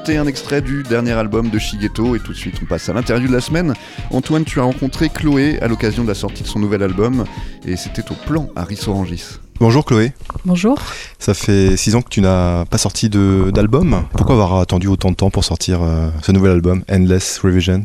D'écouter 0.07 0.19
un 0.25 0.29
extrait 0.29 0.61
du 0.61 0.85
dernier 0.85 1.11
album 1.15 1.51
de 1.51 1.59
Shigeto 1.59 2.15
et 2.15 2.21
tout 2.21 2.31
de 2.31 2.37
suite 2.37 2.55
on 2.63 2.65
passe 2.65 2.89
à 2.89 2.93
l'interview 2.93 3.27
de 3.27 3.33
la 3.33 3.41
semaine. 3.41 3.75
Antoine, 4.13 4.45
tu 4.45 4.61
as 4.61 4.63
rencontré 4.63 5.09
Chloé 5.09 5.59
à 5.61 5.67
l'occasion 5.67 6.05
de 6.05 6.09
la 6.09 6.15
sortie 6.15 6.45
de 6.45 6.49
son 6.49 6.61
nouvel 6.61 6.85
album 6.85 7.25
et 7.67 7.77
c'était 7.77 8.05
au 8.13 8.15
plan 8.15 8.49
à 8.55 8.63
Rissorangis. 8.63 9.25
Bonjour 9.59 9.85
Chloé, 9.85 10.13
Bonjour. 10.45 10.79
ça 11.19 11.35
fait 11.35 11.77
6 11.77 11.97
ans 11.97 12.03
que 12.03 12.09
tu 12.09 12.21
n'as 12.21 12.67
pas 12.67 12.79
sorti 12.79 13.09
d'album. 13.09 14.05
Pourquoi 14.13 14.37
avoir 14.37 14.61
attendu 14.61 14.87
autant 14.87 15.11
de 15.11 15.17
temps 15.17 15.31
pour 15.31 15.43
sortir 15.45 15.83
euh, 15.83 16.09
ce 16.23 16.31
nouvel 16.31 16.53
album, 16.53 16.85
Endless 16.89 17.41
Revisions? 17.43 17.83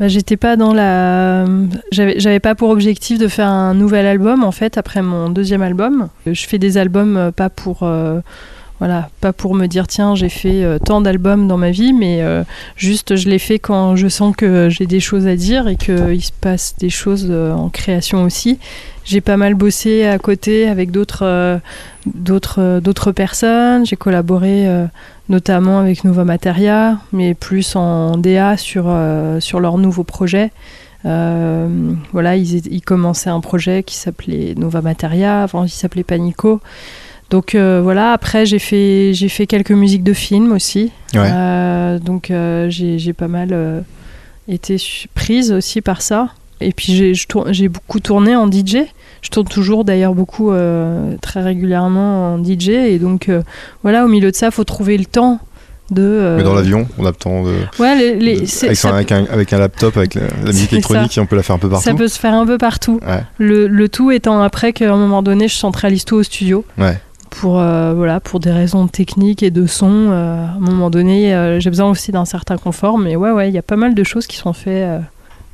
Bah, 0.00 0.08
j'étais 0.08 0.38
pas 0.38 0.56
dans 0.56 0.72
la. 0.72 1.44
J'avais 1.92 2.20
j'avais 2.20 2.40
pas 2.40 2.54
pour 2.54 2.70
objectif 2.70 3.18
de 3.18 3.28
faire 3.28 3.48
un 3.48 3.74
nouvel 3.74 4.06
album 4.06 4.44
en 4.44 4.52
fait 4.52 4.78
après 4.78 5.02
mon 5.02 5.28
deuxième 5.28 5.60
album. 5.62 6.08
Je 6.26 6.46
fais 6.46 6.58
des 6.58 6.78
albums 6.78 7.18
euh, 7.18 7.30
pas 7.32 7.50
pour. 7.50 7.82
euh, 7.82 8.20
Voilà, 8.80 9.08
pas 9.20 9.32
pour 9.32 9.54
me 9.54 9.66
dire 9.66 9.86
tiens 9.86 10.16
j'ai 10.16 10.28
fait 10.28 10.64
euh, 10.64 10.78
tant 10.78 11.00
d'albums 11.00 11.46
dans 11.46 11.56
ma 11.56 11.70
vie, 11.70 11.92
mais 11.92 12.22
euh, 12.22 12.42
juste 12.76 13.14
je 13.14 13.28
les 13.28 13.38
fais 13.38 13.60
quand 13.60 13.94
je 13.94 14.08
sens 14.08 14.34
que 14.34 14.68
j'ai 14.68 14.86
des 14.86 14.98
choses 14.98 15.28
à 15.28 15.36
dire 15.36 15.68
et 15.68 15.76
qu'il 15.76 16.22
se 16.22 16.32
passe 16.32 16.74
des 16.78 16.90
choses 16.90 17.28
euh, 17.30 17.52
en 17.52 17.68
création 17.68 18.24
aussi. 18.24 18.58
J'ai 19.04 19.20
pas 19.20 19.36
mal 19.36 19.54
bossé 19.54 20.06
à 20.06 20.18
côté 20.18 20.66
avec 20.66 20.90
d'autres 20.90 21.60
personnes. 23.14 23.84
J'ai 23.84 23.96
collaboré 23.96 24.66
notamment 25.28 25.78
avec 25.78 26.04
Nova 26.04 26.24
Materia, 26.24 26.98
mais 27.12 27.34
plus 27.34 27.76
en 27.76 28.16
DA 28.16 28.56
sur, 28.56 28.90
sur 29.40 29.60
leur 29.60 29.76
nouveau 29.76 30.04
projet. 30.04 30.52
Voilà, 31.02 32.36
ils, 32.36 32.66
ils 32.72 32.80
commençaient 32.80 33.28
un 33.28 33.40
projet 33.40 33.82
qui 33.82 33.96
s'appelait 33.96 34.54
Nova 34.56 34.80
Materia, 34.80 35.42
avant 35.42 35.64
il 35.64 35.68
s'appelait 35.68 36.02
Panico. 36.02 36.62
Donc 37.34 37.56
euh, 37.56 37.80
voilà, 37.82 38.12
après 38.12 38.46
j'ai 38.46 38.60
fait, 38.60 39.10
j'ai 39.12 39.28
fait 39.28 39.48
quelques 39.48 39.72
musiques 39.72 40.04
de 40.04 40.12
films 40.12 40.52
aussi. 40.52 40.92
Ouais. 41.14 41.28
Euh, 41.32 41.98
donc 41.98 42.30
euh, 42.30 42.68
j'ai 42.70 43.12
pas 43.12 43.26
mal 43.26 43.84
été 44.46 44.76
prise 45.14 45.50
aussi 45.50 45.80
par 45.80 46.00
ça. 46.00 46.28
Et 46.60 46.70
puis 46.72 47.12
j'ai 47.50 47.68
beaucoup 47.68 47.98
tourné 47.98 48.36
en 48.36 48.46
DJ. 48.48 48.76
Je 49.20 49.30
tourne 49.30 49.48
toujours 49.48 49.84
d'ailleurs 49.84 50.14
beaucoup, 50.14 50.52
euh, 50.52 51.16
très 51.22 51.42
régulièrement 51.42 52.34
en 52.34 52.38
DJ. 52.44 52.68
Et 52.68 52.98
donc 53.00 53.28
euh, 53.28 53.42
voilà, 53.82 54.04
au 54.04 54.08
milieu 54.08 54.30
de 54.30 54.36
ça, 54.36 54.52
faut 54.52 54.62
trouver 54.62 54.96
le 54.96 55.04
temps 55.06 55.40
de. 55.90 56.02
euh, 56.02 56.36
Mais 56.36 56.44
dans 56.44 56.54
l'avion, 56.54 56.86
on 56.98 57.04
a 57.04 57.08
le 57.08 57.16
temps 57.16 57.42
de. 57.42 57.54
Ouais, 57.80 57.96
les, 57.96 58.14
les- 58.14 58.40
de- 58.42 58.46
c'est- 58.46 58.66
avec, 58.66 58.78
ça, 58.78 58.94
avec, 58.94 59.10
un, 59.10 59.24
avec 59.24 59.52
un 59.52 59.58
laptop, 59.58 59.96
avec 59.96 60.14
la, 60.14 60.22
la 60.44 60.52
musique 60.52 60.72
électronique, 60.72 61.18
on 61.20 61.26
peut 61.26 61.34
la 61.36 61.42
faire 61.42 61.56
un 61.56 61.58
peu 61.58 61.68
partout. 61.68 61.84
ça 61.84 61.94
peut 61.94 62.06
se 62.08 62.18
faire 62.20 62.34
un 62.34 62.46
peu 62.46 62.58
partout. 62.58 63.00
Ouais. 63.04 63.24
Le, 63.38 63.66
le 63.66 63.88
tout 63.88 64.12
étant 64.12 64.40
après 64.40 64.72
qu'à 64.72 64.92
un 64.92 64.96
moment 64.96 65.20
donné, 65.22 65.48
je 65.48 65.56
centralise 65.56 66.04
tout 66.04 66.14
au 66.14 66.22
studio 66.22 66.64
Ouais. 66.78 66.96
Pour, 67.40 67.58
euh, 67.60 67.92
voilà, 67.94 68.20
pour 68.20 68.40
des 68.40 68.50
raisons 68.52 68.86
techniques 68.86 69.42
et 69.42 69.50
de 69.50 69.66
son. 69.66 69.90
euh, 70.10 70.46
à 70.46 70.50
un 70.56 70.58
moment 70.60 70.90
donné, 70.90 71.34
euh, 71.34 71.60
j'ai 71.60 71.70
besoin 71.70 71.90
aussi 71.90 72.12
d'un 72.12 72.24
certain 72.24 72.56
confort. 72.56 72.98
Mais 72.98 73.16
ouais, 73.16 73.30
ouais, 73.30 73.48
il 73.48 73.54
y 73.54 73.58
a 73.58 73.62
pas 73.62 73.76
mal 73.76 73.94
de 73.94 74.04
choses 74.04 74.26
qui 74.26 74.36
sont 74.36 74.52
faites, 74.52 75.00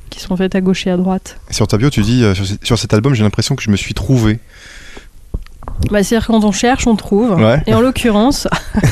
qui 0.09 0.19
sont 0.19 0.35
faites 0.37 0.55
à 0.55 0.61
gauche 0.61 0.85
et 0.87 0.91
à 0.91 0.97
droite. 0.97 1.37
Sur 1.49 1.67
ta 1.67 1.77
bio, 1.77 1.89
tu 1.89 2.01
dis 2.01 2.23
euh, 2.23 2.33
sur, 2.35 2.45
ce- 2.45 2.53
sur 2.63 2.77
cet 2.79 2.93
album, 2.93 3.13
j'ai 3.13 3.23
l'impression 3.23 3.55
que 3.55 3.63
je 3.63 3.69
me 3.71 3.77
suis 3.77 3.93
trouvé. 3.93 4.39
Bah, 5.89 6.03
C'est-à-dire 6.03 6.27
quand 6.27 6.43
on 6.43 6.51
cherche, 6.51 6.85
on 6.85 6.95
trouve. 6.95 7.31
Ouais. 7.39 7.61
Et 7.65 7.73
en 7.73 7.81
l'occurrence, 7.81 8.47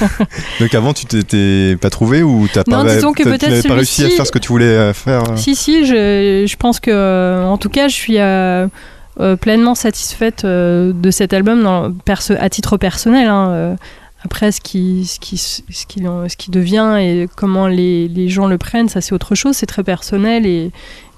Donc 0.60 0.74
avant, 0.74 0.94
tu 0.94 1.06
t'étais 1.06 1.76
pas 1.80 1.90
trouvé 1.90 2.24
ou 2.24 2.48
t'as 2.52 2.64
pas, 2.64 2.84
disons 2.86 3.12
que 3.14 3.24
peut-être 3.24 3.50
n'avais 3.50 3.62
pas 3.68 3.76
réussi 3.76 4.06
à 4.06 4.10
faire 4.10 4.26
ce 4.26 4.32
que 4.32 4.40
tu 4.40 4.48
voulais 4.50 4.94
faire 4.94 5.24
Si, 5.36 5.56
si, 5.56 5.86
je, 5.86 6.46
je 6.48 6.56
pense 6.56 6.80
que, 6.80 7.44
en 7.46 7.58
tout 7.58 7.70
cas, 7.70 7.88
je 7.88 7.94
suis 7.94 8.18
euh, 8.20 8.68
pleinement 9.36 9.76
satisfaite 9.76 10.45
euh, 10.45 10.93
de 10.93 11.12
cet 11.12 11.34
album 11.34 11.62
à 12.39 12.49
titre 12.49 12.78
personnel. 12.78 13.28
hein, 13.28 13.49
euh. 13.49 13.76
Après, 14.24 14.52
ce 14.52 14.62
qui, 14.62 15.06
ce, 15.06 15.20
qui, 15.20 15.38
ce, 15.38 15.62
qui, 15.88 16.02
ce 16.02 16.38
qui 16.38 16.52
devient 16.52 16.98
et 17.00 17.28
comment 17.36 17.68
les, 17.68 18.08
les 18.08 18.28
gens 18.28 18.48
le 18.48 18.58
prennent, 18.58 18.90
ça 18.90 19.02
c'est 19.02 19.14
autre 19.14 19.36
chose, 19.36 19.56
c'est 19.56 19.66
très 19.66 19.84
personnel 19.84 20.46
et, 20.46 20.72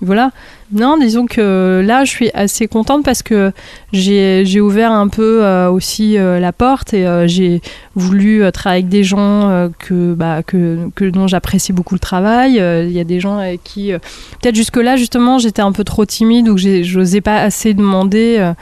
voilà. 0.04 0.32
Non, 0.72 0.98
disons 0.98 1.28
que 1.28 1.84
là, 1.86 2.04
je 2.06 2.10
suis 2.10 2.32
assez 2.34 2.68
contente 2.68 3.06
parce 3.06 3.22
que 3.22 3.52
j'ai 3.94 4.60
ouvert 4.60 4.92
un 4.92 5.08
peu 5.08 5.44
euh, 5.44 5.70
aussi 5.70 6.18
euh, 6.18 6.40
la 6.40 6.52
porte 6.52 6.96
et 6.96 7.06
euh, 7.06 7.28
j'ai 7.28 7.62
voulu 7.94 8.42
euh, 8.44 8.50
travailler 8.50 8.82
avec 8.82 8.90
des 8.90 9.04
gens 9.04 9.50
euh, 9.50 9.70
bah, 10.16 10.42
que, 10.42 10.90
que 10.96 11.06
dont 11.06 11.28
j'apprécie 11.28 11.72
beaucoup 11.72 11.94
le 11.94 12.00
travail. 12.00 12.60
Euh, 12.60 12.84
Il 12.84 12.94
y 12.94 13.00
a 13.00 13.04
des 13.04 13.20
gens 13.20 13.38
avec 13.38 13.64
qui, 13.64 13.94
euh, 13.94 14.00
peut-être 14.42 14.56
jusque-là, 14.56 14.96
justement, 14.96 15.38
j'étais 15.38 15.62
un 15.62 15.72
peu 15.72 15.84
trop 15.84 16.06
timide 16.06 16.50
ou 16.50 16.58
j'osais 16.58 17.22
pas 17.22 17.38
assez 17.38 17.76
demander. 17.76 18.54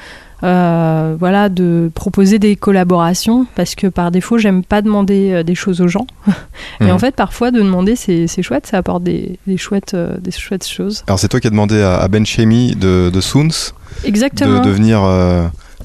Euh, 0.44 1.16
voilà, 1.20 1.50
de 1.50 1.92
proposer 1.94 2.40
des 2.40 2.56
collaborations 2.56 3.46
parce 3.56 3.76
que 3.76 3.88
par 3.88 4.12
défaut, 4.12 4.38
j'aime 4.38 4.64
pas 4.64 4.82
demander 4.82 5.32
euh, 5.32 5.44
des 5.44 5.56
choses 5.56 5.82
aux 5.82 5.88
gens. 5.88 6.08
Et 6.82 6.86
Mhm. 6.86 6.92
en 6.92 7.00
fait, 7.00 7.16
parfois, 7.16 7.52
de 7.52 7.60
demander, 7.60 7.96
c'est 7.96 8.28
c'est 8.28 8.42
chouette, 8.42 8.66
ça 8.68 8.78
apporte 8.78 9.04
des, 9.04 9.38
des 9.48 9.58
chouettes, 9.58 9.94
euh, 9.96 10.18
des 10.20 10.32
chouettes 10.32 10.68
choses. 10.68 11.04
Alors 11.08 11.20
c'est 11.20 11.28
toi 11.28 11.40
qui 11.40 11.48
as 11.48 11.52
demandé 11.52 11.82
à, 11.82 12.08
Ben 12.08 12.26
Chemi 12.26 12.76
de, 12.76 13.10
de 13.14 13.22
Soons 13.22 13.74
Exactement. 14.06 14.62
de 14.62 14.70
venir. 14.70 15.02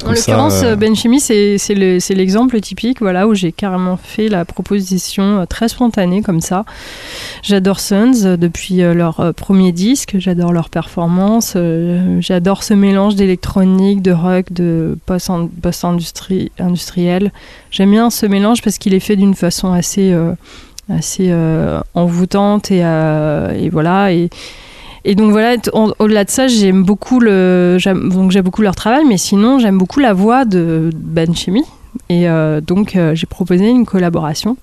En 0.03 0.09
l'occurrence, 0.11 0.63
euh, 0.65 0.77
Ben 0.77 0.95
Chimie, 0.97 1.21
c'est 1.21 1.57
c'est 1.57 1.75
le- 1.75 2.01
c'est 2.01 2.15
l'exemple 2.15 2.61
typique 2.61 3.01
voilà, 3.01 3.27
où 3.29 3.35
j'ai 3.35 3.53
carrément 3.53 3.97
fait 3.97 4.29
la 4.29 4.45
proposition 4.45 5.41
euh, 5.41 5.45
très 5.47 5.69
spontanée 5.69 6.21
comme 6.21 6.41
ça. 6.41 6.65
J'adore 7.43 7.79
Sons 7.81 8.13
euh, 8.25 8.37
depuis 8.37 8.83
euh, 8.83 8.93
leur 8.93 9.33
premier 9.35 9.71
disque, 9.73 10.17
j'adore 10.19 10.53
leur 10.53 10.69
performance, 10.69 11.57
j'adore 12.19 12.65
ce 12.65 12.75
mélange 12.75 13.15
d'électronique, 13.15 14.03
de 14.03 14.11
rock, 14.13 14.53
de 14.53 14.99
post- 15.07 15.31
post-industrie 15.63 16.51
industriel. 16.59 17.33
J'aime 17.71 17.93
bien 17.93 18.11
ce 18.11 18.27
mélange 18.27 18.63
parce 18.63 18.79
qu'il 18.79 18.95
est 18.95 19.01
fait 19.01 19.17
d'une 19.17 19.35
façon 19.35 19.73
assez, 19.73 20.13
euh, 20.13 20.33
assez 20.91 21.29
euh, 21.31 21.81
envoûtante 21.95 22.71
et, 22.73 22.81
et 22.81 23.69
voilà. 23.71 24.13
Et, 24.13 24.29
et 25.05 25.15
donc 25.15 25.31
voilà, 25.33 25.57
au-delà 25.99 26.25
de 26.25 26.31
ça, 26.31 26.49
j'aime 26.49 26.83
beaucoup 26.85 27.21
le, 27.21 27.79
donc 28.11 28.31
j'aime 28.31 28.43
beaucoup 28.43 28.63
leur 28.63 28.75
travail, 28.75 29.05
mais 29.09 29.19
sinon 29.19 29.59
j'aime 29.59 29.79
beaucoup 29.79 30.01
la 30.01 30.13
voix 30.13 30.45
de 30.45 30.91
Ben 30.95 31.35
Chimmy. 31.35 31.63
Et 32.09 32.29
euh, 32.29 32.61
donc 32.61 32.97
euh, 32.97 33.15
j'ai 33.15 33.27
proposé 33.27 33.69
une 33.69 33.87
collaboration. 33.87 34.57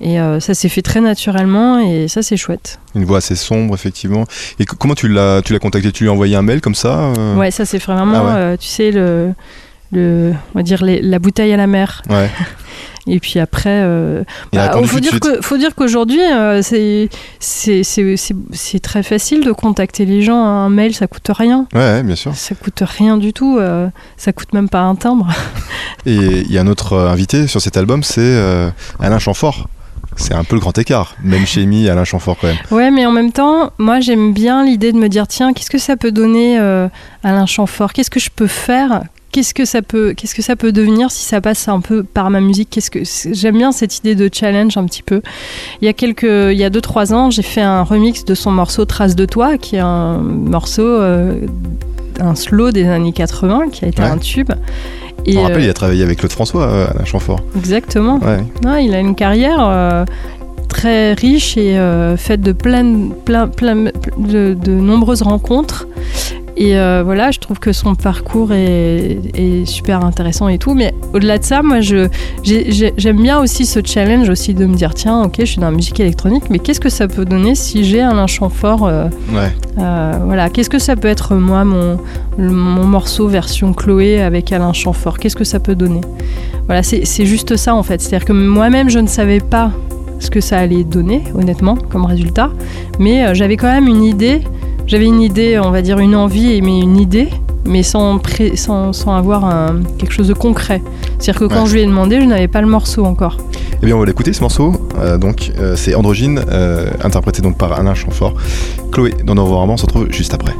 Et 0.00 0.20
euh, 0.20 0.38
ça 0.38 0.54
s'est 0.54 0.68
fait 0.68 0.82
très 0.82 1.00
naturellement 1.00 1.80
et 1.80 2.06
ça 2.06 2.22
c'est 2.22 2.36
chouette. 2.36 2.78
Une 2.94 3.04
voix 3.04 3.18
assez 3.18 3.34
sombre, 3.34 3.74
effectivement. 3.74 4.24
Et 4.60 4.64
comment 4.64 4.94
tu 4.94 5.08
l'as, 5.08 5.42
tu 5.42 5.52
l'as 5.52 5.58
contacté? 5.58 5.90
Tu 5.90 6.04
lui 6.04 6.10
as 6.10 6.12
envoyé 6.12 6.36
un 6.36 6.42
mail 6.42 6.60
comme 6.60 6.76
ça 6.76 7.12
Ouais, 7.36 7.50
ça 7.50 7.64
c'est 7.64 7.78
vraiment, 7.82 8.12
Ah 8.14 8.50
ouais. 8.50 8.58
tu 8.58 8.68
sais, 8.68 8.92
le, 8.92 9.32
le, 9.90 10.34
on 10.54 10.58
va 10.58 10.62
dire 10.62 10.84
les- 10.84 11.02
la 11.02 11.18
bouteille 11.18 11.52
à 11.52 11.56
la 11.56 11.66
mer. 11.66 12.02
Ouais. 12.08 12.30
Et 13.08 13.20
puis 13.20 13.38
après, 13.40 13.82
euh, 13.84 14.22
Il 14.52 14.58
bah, 14.58 14.70
faut 14.84 15.00
dire 15.00 15.10
suite. 15.12 15.22
que 15.22 15.40
faut 15.42 15.56
dire 15.56 15.74
qu'aujourd'hui 15.74 16.20
euh, 16.20 16.60
c'est 16.62 17.08
c'est 17.40 17.82
c'est 17.82 18.16
c'est- 18.16 18.36
c'est 18.52 18.80
très 18.80 19.02
facile 19.02 19.44
de 19.44 19.52
contacter 19.52 20.04
les 20.04 20.22
gens. 20.22 20.42
Un 20.44 20.68
mail 20.68 20.94
ça 20.94 21.06
coûte 21.06 21.30
rien. 21.30 21.66
Ouais, 21.74 21.80
ouais, 21.80 22.02
bien 22.02 22.16
sûr. 22.16 22.34
Ça 22.34 22.54
coûte 22.54 22.82
rien 22.86 23.16
du 23.16 23.32
tout. 23.32 23.58
euh, 23.58 23.88
ça 24.16 24.32
coûte 24.32 24.52
même 24.52 24.68
pas 24.68 24.80
un 24.80 24.94
timbre. 24.94 25.28
Et 26.06 26.14
il 26.16 26.52
y 26.52 26.58
a 26.58 26.60
un 26.60 26.66
autre 26.66 26.92
euh, 26.94 27.08
invité 27.10 27.46
sur 27.46 27.60
cet 27.60 27.76
album, 27.76 28.02
c'est 28.02 28.38
Alain 29.00 29.18
Chamfort. 29.18 29.68
C'est 30.16 30.34
un 30.34 30.42
peu 30.42 30.56
le 30.56 30.60
grand 30.60 30.76
écart. 30.76 31.14
Même 31.22 31.46
Chemi 31.46 31.84
et 31.86 31.90
Alain 31.90 32.04
Chamfort 32.04 32.36
quand 32.40 32.48
même. 32.48 32.56
Ouais, 32.72 32.90
mais 32.90 33.06
en 33.06 33.12
même 33.12 33.30
temps, 33.30 33.70
moi 33.78 34.00
j'aime 34.00 34.32
bien 34.32 34.64
l'idée 34.64 34.90
de 34.92 34.96
me 34.98 35.08
dire 35.08 35.28
tiens, 35.28 35.52
qu'est-ce 35.52 35.70
que 35.70 35.78
ça 35.78 35.96
peut 35.96 36.10
donner 36.10 36.58
Alain 37.22 37.46
Chamfort 37.46 37.92
Qu'est-ce 37.92 38.10
que 38.10 38.18
je 38.20 38.30
peux 38.34 38.46
faire 38.48 39.02
Qu'est-ce 39.30 39.52
que 39.52 39.64
ça 39.66 39.82
peut, 39.82 40.14
qu'est-ce 40.16 40.34
que 40.34 40.40
ça 40.42 40.56
peut 40.56 40.72
devenir 40.72 41.10
si 41.10 41.22
ça 41.24 41.40
passe 41.40 41.68
un 41.68 41.80
peu 41.80 42.02
par 42.02 42.30
ma 42.30 42.40
musique? 42.40 42.68
Qu'est-ce 42.70 42.90
que 42.90 43.00
j'aime 43.34 43.58
bien 43.58 43.72
cette 43.72 43.98
idée 43.98 44.14
de 44.14 44.30
challenge 44.32 44.76
un 44.78 44.84
petit 44.86 45.02
peu. 45.02 45.20
Il 45.82 45.84
y 45.84 45.88
a 45.88 45.92
quelques, 45.92 46.22
il 46.22 46.56
y 46.58 46.64
a 46.64 46.70
deux 46.70 46.80
trois 46.80 47.12
ans, 47.12 47.30
j'ai 47.30 47.42
fait 47.42 47.60
un 47.60 47.82
remix 47.82 48.24
de 48.24 48.34
son 48.34 48.50
morceau 48.50 48.84
Trace 48.86 49.14
de 49.16 49.26
toi, 49.26 49.58
qui 49.58 49.76
est 49.76 49.80
un 49.80 50.18
morceau, 50.18 50.82
euh, 50.86 51.34
un 52.20 52.34
slow 52.34 52.70
des 52.72 52.86
années 52.86 53.12
80, 53.12 53.68
qui 53.70 53.84
a 53.84 53.88
été 53.88 54.02
Ouais. 54.02 54.08
un 54.08 54.18
tube. 54.18 54.50
Et 55.26 55.34
me 55.34 55.40
rappelle, 55.40 55.58
euh, 55.58 55.64
il 55.64 55.70
a 55.70 55.74
travaillé 55.74 56.02
avec 56.02 56.18
Claude 56.20 56.32
François, 56.32 56.62
euh, 56.62 56.86
Alain 56.94 57.04
Chamfort. 57.04 57.40
exactement. 57.56 58.18
Ouais. 58.20 58.42
Non, 58.64 58.76
il 58.76 58.94
a 58.94 58.98
une 59.00 59.14
carrière 59.14 59.58
euh, 59.60 60.04
très 60.68 61.12
riche 61.12 61.56
et 61.58 61.76
euh, 61.78 62.16
faite 62.16 62.40
de 62.40 62.52
plein, 62.52 63.10
plein, 63.26 63.46
plein 63.48 63.90
de, 64.16 64.54
de 64.54 64.72
nombreuses 64.72 65.22
rencontres. 65.22 65.86
Et 66.60 66.76
euh, 66.76 67.02
voilà, 67.04 67.30
je 67.30 67.38
trouve 67.38 67.60
que 67.60 67.72
son 67.72 67.94
parcours 67.94 68.52
est, 68.52 69.18
est 69.34 69.64
super 69.64 70.04
intéressant 70.04 70.48
et 70.48 70.58
tout. 70.58 70.74
Mais 70.74 70.92
au-delà 71.14 71.38
de 71.38 71.44
ça, 71.44 71.62
moi, 71.62 71.80
je, 71.80 72.08
j'aime 72.42 73.22
bien 73.22 73.38
aussi 73.40 73.64
ce 73.64 73.78
challenge 73.84 74.28
aussi 74.28 74.54
de 74.54 74.66
me 74.66 74.74
dire 74.74 74.92
tiens, 74.92 75.22
ok, 75.22 75.36
je 75.38 75.44
suis 75.44 75.60
dans 75.60 75.70
la 75.70 75.76
musique 75.76 76.00
électronique, 76.00 76.44
mais 76.50 76.58
qu'est-ce 76.58 76.80
que 76.80 76.88
ça 76.88 77.06
peut 77.06 77.24
donner 77.24 77.54
si 77.54 77.84
j'ai 77.84 78.02
un 78.02 78.26
chant 78.26 78.48
fort 78.48 78.86
euh, 78.86 79.06
Ouais. 79.32 79.52
euh, 79.78 80.18
voilà, 80.24 80.50
qu'est-ce 80.50 80.68
que 80.68 80.80
ça 80.80 80.96
peut 80.96 81.06
être 81.06 81.36
moi, 81.36 81.64
mon, 81.64 81.96
morceau 82.38 83.28
version 83.28 83.72
Chloé 83.72 84.20
avec 84.20 84.52
Alain 84.52 84.72
Chamfort 84.72 85.18
Qu'est-ce 85.18 85.36
que 85.36 85.44
ça 85.44 85.60
peut 85.60 85.76
donner? 85.76 86.00
Voilà, 86.66 86.82
c'est 86.82 87.04
c'est 87.04 87.24
juste 87.24 87.56
ça 87.56 87.74
en 87.74 87.84
fait. 87.84 88.00
C'est-à-dire 88.00 88.26
que 88.26 88.32
moi-même, 88.32 88.90
je 88.90 88.98
ne 88.98 89.06
savais 89.06 89.40
pas 89.40 89.70
ce 90.18 90.28
que 90.28 90.40
ça 90.40 90.58
allait 90.58 90.82
donner, 90.82 91.22
honnêtement, 91.36 91.76
comme 91.76 92.04
résultat, 92.04 92.50
mais 92.98 93.24
euh, 93.24 93.34
j'avais 93.34 93.56
quand 93.56 93.70
même 93.70 93.86
une 93.86 94.02
idée. 94.02 94.40
J'avais 94.88 95.04
une 95.06 95.20
idée, 95.20 95.58
on 95.58 95.70
va 95.70 95.82
dire 95.82 95.98
une 95.98 96.16
envie, 96.16 96.60
mais 96.62 96.80
une 96.80 96.96
idée, 96.96 97.28
mais 97.66 97.82
sans, 97.82 98.18
pré- 98.18 98.56
sans, 98.56 98.92
sans 98.94 99.14
avoir 99.14 99.44
un- 99.44 99.80
quelque 99.98 100.12
chose 100.12 100.28
de 100.28 100.32
concret. 100.34 100.80
C'est-à-dire 101.18 101.40
que 101.40 101.44
quand 101.54 101.62
Ouais. 101.64 101.68
je 101.68 101.74
lui 101.74 101.80
ai 101.82 101.86
demandé, 101.86 102.18
je 102.20 102.24
n'avais 102.24 102.48
pas 102.48 102.62
le 102.62 102.66
morceau 102.68 103.04
encore. 103.04 103.36
Eh 103.82 103.86
bien, 103.86 103.94
on 103.96 104.00
va 104.00 104.06
l'écouter 104.06 104.32
ce 104.32 104.40
morceau. 104.40 104.72
Euh, 104.98 105.18
donc, 105.18 105.52
euh, 105.60 105.76
c'est 105.76 105.94
Androgyne, 105.94 106.40
euh, 106.50 106.88
interprété 107.04 107.42
donc 107.42 107.58
par 107.58 107.72
Alain 107.78 107.94
Chamfort. 107.94 108.32
Chloé, 108.90 109.14
dans 109.24 109.34
Nos 109.34 109.44
Romans, 109.44 109.74
on 109.74 109.76
se 109.76 109.82
retrouve 109.84 110.06
juste 110.10 110.32
après. 110.32 110.54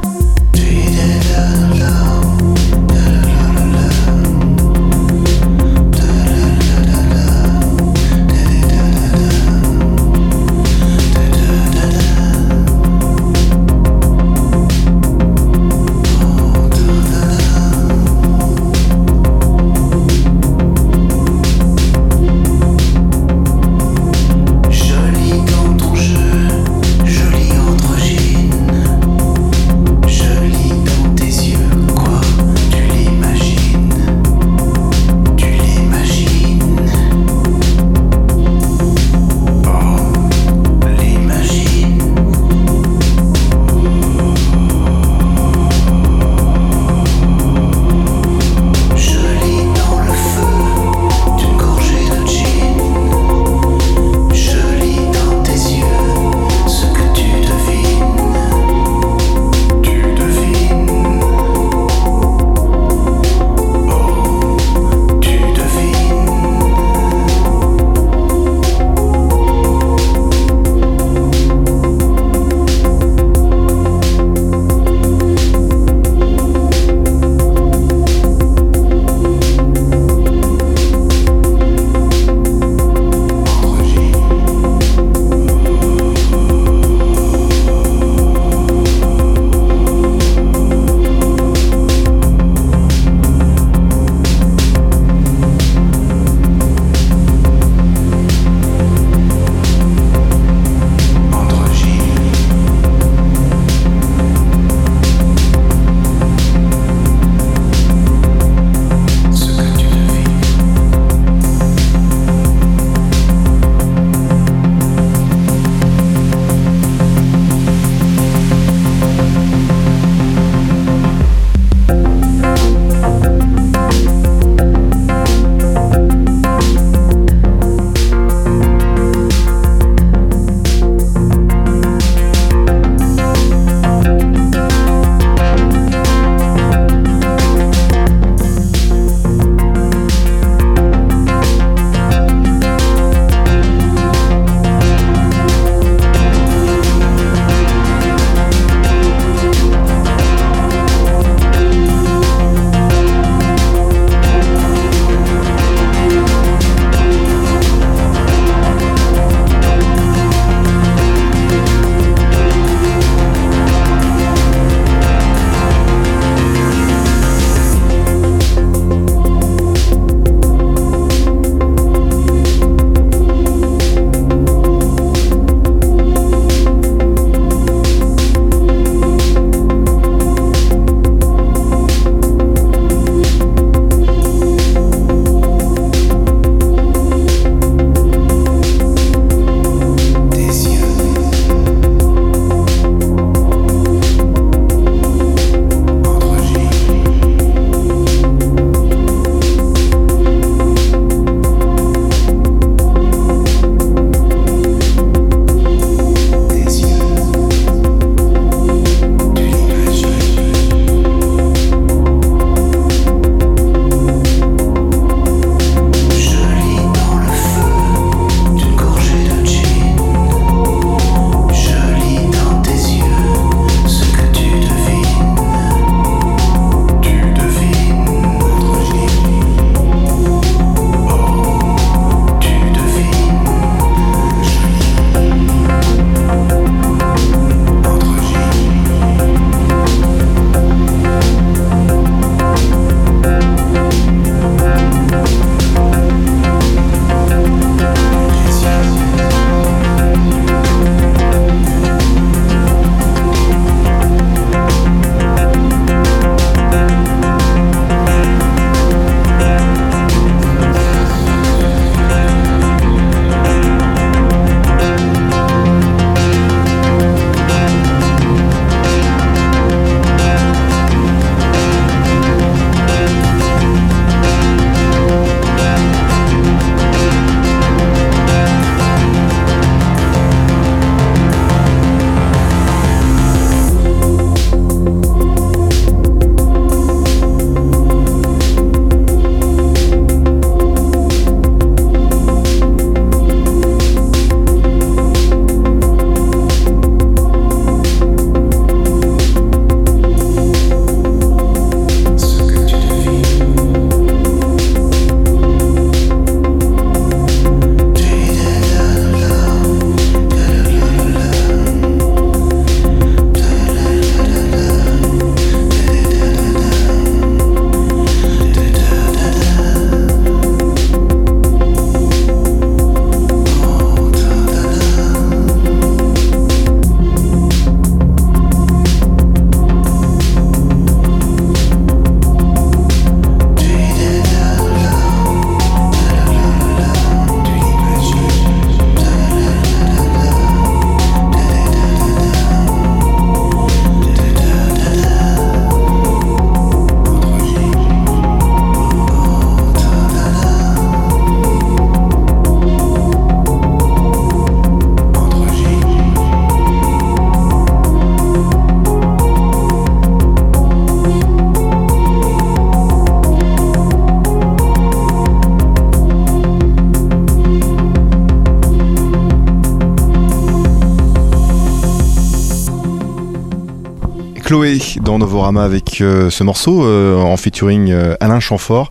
Dans 375.19 375.27
Novorama 375.27 375.65
avec 375.65 376.01
euh, 376.01 376.31
ce 376.31 376.45
morceau 376.45 376.85
euh, 376.85 377.21
en 377.21 377.37
featuring 377.37 377.91
euh, 377.91 378.15
Alain 378.21 378.41
Chamfort 378.41 378.91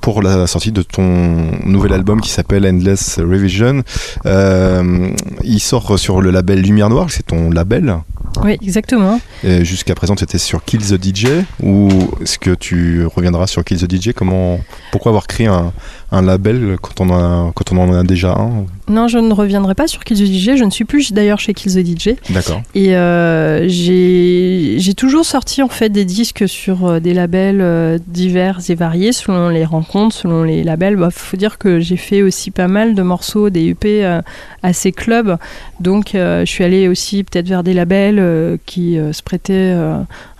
pour 0.00 0.22
la 0.22 0.46
sortie 0.46 0.72
de 0.72 0.82
ton 0.82 1.50
nouvel 1.64 1.92
album 1.92 2.20
qui 2.20 2.30
s'appelle 2.30 2.66
Endless 2.66 3.18
Revision. 3.18 3.82
Il 4.24 5.60
sort 5.60 5.98
sur 5.98 6.20
le 6.20 6.30
label 6.30 6.60
Lumière 6.60 6.90
Noire, 6.90 7.10
c'est 7.10 7.26
ton 7.26 7.50
label. 7.50 7.96
Oui, 8.42 8.58
exactement. 8.60 9.20
Jusqu'à 9.44 9.94
présent, 9.94 10.16
c'était 10.16 10.38
sur 10.38 10.64
Kill 10.64 10.80
the 10.80 11.02
DJ 11.02 11.26
ou 11.62 11.88
est-ce 12.20 12.38
que 12.38 12.54
tu 12.54 13.06
reviendras 13.06 13.46
sur 13.46 13.62
Kill 13.64 13.78
the 13.78 13.90
DJ 13.90 14.12
Comment, 14.12 14.58
pourquoi 14.90 15.10
avoir 15.10 15.26
créé 15.28 15.46
un, 15.46 15.72
un 16.10 16.22
label 16.22 16.76
quand 16.82 17.00
on, 17.00 17.14
a, 17.14 17.52
quand 17.54 17.72
on 17.72 17.78
en 17.78 17.92
a 17.92 18.02
déjà 18.02 18.32
un? 18.32 18.66
Non, 18.88 19.08
je 19.08 19.18
ne 19.18 19.32
reviendrai 19.32 19.74
pas 19.74 19.86
sur 19.86 20.04
Kill 20.04 20.18
the 20.18 20.26
DJ. 20.26 20.56
Je 20.56 20.64
ne 20.64 20.70
suis 20.70 20.84
plus 20.84 21.12
d'ailleurs 21.12 21.38
chez 21.38 21.54
Kill 21.54 21.72
the 21.72 21.86
DJ. 21.86 22.10
D'accord. 22.30 22.62
Et 22.74 22.96
euh, 22.96 23.64
j'ai 23.66 24.94
toujours 24.94 25.24
sorti 25.24 25.62
en 25.62 25.68
fait 25.68 25.88
des 25.88 26.04
disques 26.04 26.48
sur 26.48 26.86
euh, 26.86 27.00
des 27.00 27.14
labels 27.14 27.60
euh, 27.60 27.98
divers 28.06 28.60
et 28.68 28.74
variés 28.74 29.12
selon 29.12 29.48
les 29.48 29.64
rencontres, 29.64 30.14
selon 30.14 30.42
les 30.42 30.64
labels. 30.64 30.98
Il 31.00 31.10
faut 31.10 31.36
dire 31.36 31.56
que 31.56 31.80
j'ai 31.80 31.96
fait 31.96 32.22
aussi 32.22 32.50
pas 32.50 32.68
mal 32.68 32.94
de 32.94 33.02
morceaux, 33.02 33.48
des 33.48 33.68
EP 33.68 34.04
euh, 34.04 34.20
à 34.62 34.72
ces 34.74 34.92
clubs. 34.92 35.38
Donc 35.80 36.10
je 36.14 36.44
suis 36.46 36.64
allée 36.64 36.88
aussi 36.88 37.24
peut-être 37.24 37.48
vers 37.48 37.62
des 37.62 37.74
labels 37.74 38.58
qui 38.64 38.96
se 39.12 39.22
prêtaient 39.22 39.76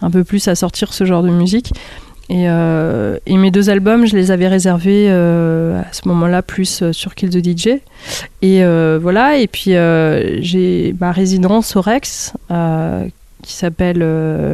un 0.01 0.11
peu 0.11 0.25
plus 0.25 0.49
à 0.49 0.55
sortir 0.55 0.95
ce 0.95 1.05
genre 1.05 1.23
de 1.23 1.29
musique. 1.29 1.73
Et, 2.31 2.49
euh, 2.49 3.19
et 3.27 3.37
mes 3.37 3.51
deux 3.51 3.69
albums, 3.69 4.07
je 4.07 4.17
les 4.17 4.31
avais 4.31 4.49
réservés 4.49 5.09
euh, 5.11 5.79
à 5.81 5.93
ce 5.93 6.09
moment-là 6.09 6.41
plus 6.41 6.81
euh, 6.83 6.93
sur 6.93 7.15
Kill 7.15 7.29
the 7.31 7.45
DJ. 7.45 7.81
Et 8.41 8.65
voilà, 9.01 9.37
et 9.39 9.47
puis 9.47 9.73
j'ai 10.41 10.95
ma 11.01 11.13
résidence 11.13 11.77
au 11.77 11.81
Rex 11.81 12.33
qui 13.43 13.53
s'appelle 13.53 13.99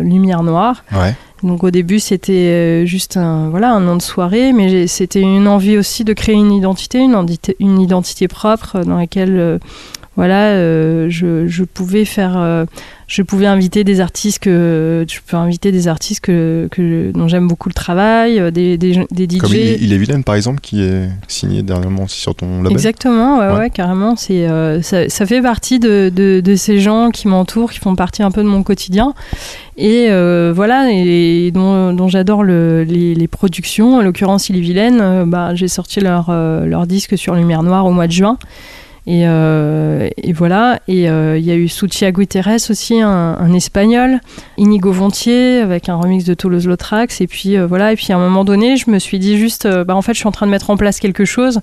Lumière 0.02 0.42
Noire. 0.42 0.84
Ouais. 0.92 1.14
Donc 1.42 1.64
au 1.64 1.70
début 1.70 2.00
c'était 2.00 2.84
juste 2.86 3.16
un, 3.16 3.48
voilà, 3.50 3.72
un 3.72 3.80
nom 3.80 3.96
de 3.96 4.02
soirée, 4.02 4.52
mais 4.52 4.86
c'était 4.86 5.20
une 5.22 5.48
envie 5.48 5.78
aussi 5.78 6.04
de 6.04 6.12
créer 6.12 6.34
une 6.34 6.52
identité, 6.52 6.98
une, 6.98 7.12
identi- 7.12 7.54
une 7.60 7.80
identité 7.80 8.28
propre 8.28 8.80
dans 8.84 8.96
laquelle 8.98 9.58
voilà, 10.16 10.48
euh, 10.48 11.06
je, 11.08 11.46
je 11.46 11.64
pouvais 11.64 12.04
faire, 12.04 12.34
euh, 12.36 12.64
je 13.06 13.22
pouvais 13.22 13.46
inviter 13.46 13.84
des 13.84 14.00
artistes 14.00 14.40
que 14.40 15.06
je 15.08 15.18
peux 15.26 15.36
inviter 15.36 15.72
des 15.72 15.88
artistes 15.88 16.20
que, 16.20 16.68
que 16.70 17.10
dont 17.12 17.26
j'aime 17.28 17.46
beaucoup 17.48 17.68
le 17.68 17.74
travail, 17.74 18.38
euh, 18.40 18.50
des, 18.50 18.76
des, 18.76 19.06
des 19.12 19.24
DJ. 19.28 19.38
Comme 19.38 19.52
il, 19.54 19.82
il 19.82 19.92
est 19.92 19.98
vilaine 19.98 20.22
par 20.24 20.34
exemple 20.34 20.60
qui 20.60 20.82
est 20.82 21.08
signé 21.28 21.62
dernièrement 21.62 22.04
aussi 22.04 22.20
sur 22.20 22.34
ton 22.34 22.58
label. 22.58 22.72
Exactement, 22.72 23.38
ouais, 23.38 23.46
Ouais. 23.46 23.58
ouais, 23.58 23.70
carrément. 23.70 24.16
C'est, 24.16 24.46
ça, 24.82 25.08
ça 25.08 25.26
fait 25.26 25.40
partie 25.40 25.78
de, 25.78 26.10
de, 26.14 26.40
de 26.44 26.54
ces 26.56 26.80
gens 26.80 27.10
qui 27.10 27.26
m'entourent, 27.28 27.70
qui 27.72 27.78
font 27.78 27.94
partie 27.94 28.22
un 28.22 28.30
peu 28.32 28.42
de 28.42 28.48
mon 28.48 28.62
quotidien. 28.62 29.14
Et 29.78 30.08
euh, 30.10 30.52
voilà, 30.54 30.90
et 30.92 31.50
dont, 31.52 31.92
dont 31.94 32.08
j'adore 32.08 32.42
le- 32.42 32.82
les, 32.84 33.14
les 33.14 33.28
productions. 33.28 33.94
En 33.96 34.02
l'occurrence, 34.02 34.50
Il 34.50 34.56
est 34.56 34.60
vilaine, 34.60 34.98
euh, 35.00 35.24
bah, 35.24 35.54
j'ai 35.54 35.68
sorti 35.68 36.00
leur, 36.00 36.26
euh, 36.28 36.66
leur 36.66 36.86
disque 36.86 37.16
sur 37.16 37.34
Lumière 37.34 37.62
Noire 37.62 37.86
au 37.86 37.92
mois 37.92 38.06
de 38.06 38.12
juin. 38.12 38.36
Et, 39.06 39.22
euh, 39.26 40.08
et 40.16 40.32
voilà, 40.32 40.78
et 40.86 41.08
euh, 41.08 41.38
il 41.38 41.44
y 41.44 41.50
a 41.50 41.54
eu 41.54 41.68
Sucia 41.68 42.12
Guterres 42.12 42.70
aussi, 42.70 43.00
un, 43.00 43.36
un 43.38 43.52
espagnol, 43.54 44.20
Inigo 44.58 44.92
Vontier 44.92 45.60
avec 45.60 45.88
un 45.88 45.96
remix 45.96 46.24
de 46.24 46.34
Toulouse 46.34 46.66
Lautrax. 46.66 47.20
Et 47.20 47.26
puis 47.26 47.56
euh, 47.56 47.66
voilà, 47.66 47.92
et 47.92 47.96
puis 47.96 48.12
à 48.12 48.16
un 48.16 48.20
moment 48.20 48.44
donné, 48.44 48.76
je 48.76 48.90
me 48.90 48.98
suis 48.98 49.18
dit 49.18 49.38
juste, 49.38 49.66
bah, 49.84 49.96
en 49.96 50.02
fait, 50.02 50.14
je 50.14 50.18
suis 50.18 50.28
en 50.28 50.32
train 50.32 50.46
de 50.46 50.50
mettre 50.50 50.70
en 50.70 50.76
place 50.76 51.00
quelque 51.00 51.24
chose. 51.24 51.60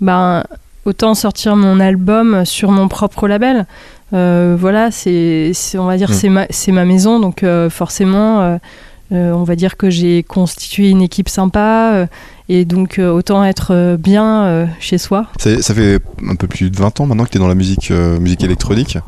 Ben, 0.00 0.44
autant 0.86 1.14
sortir 1.14 1.56
mon 1.56 1.80
album 1.80 2.44
sur 2.44 2.70
mon 2.70 2.88
propre 2.88 3.28
label. 3.28 3.66
Euh, 4.14 4.56
voilà, 4.58 4.90
c'est, 4.90 5.52
on 5.74 5.84
va 5.84 5.96
dire, 5.96 6.10
Mm. 6.10 6.46
c'est 6.50 6.72
ma, 6.72 6.84
maison, 6.84 7.20
donc 7.20 7.42
euh, 7.42 7.68
forcément, 7.68 8.40
euh, 8.40 8.58
on 9.10 9.42
va 9.42 9.56
dire 9.56 9.76
que 9.76 9.90
j'ai 9.90 10.22
constitué 10.22 10.90
une 10.90 11.02
équipe 11.02 11.28
sympa, 11.28 12.06
et 12.48 12.64
donc 12.64 12.98
euh, 12.98 13.10
autant 13.10 13.44
être 13.44 13.72
euh, 13.74 13.96
bien 13.96 14.44
euh, 14.44 14.66
chez 14.80 14.98
soi. 14.98 15.26
Ça 15.38 15.74
fait 15.74 15.98
un 16.28 16.34
peu 16.36 16.46
plus 16.46 16.70
de 16.70 16.76
20 16.76 17.00
ans 17.00 17.06
maintenant 17.06 17.24
que 17.24 17.30
tu 17.30 17.38
es 17.38 17.40
dans 17.40 17.48
la 17.48 17.54
musique, 17.54 17.90
musique 18.20 18.42
électronique. 18.44 18.98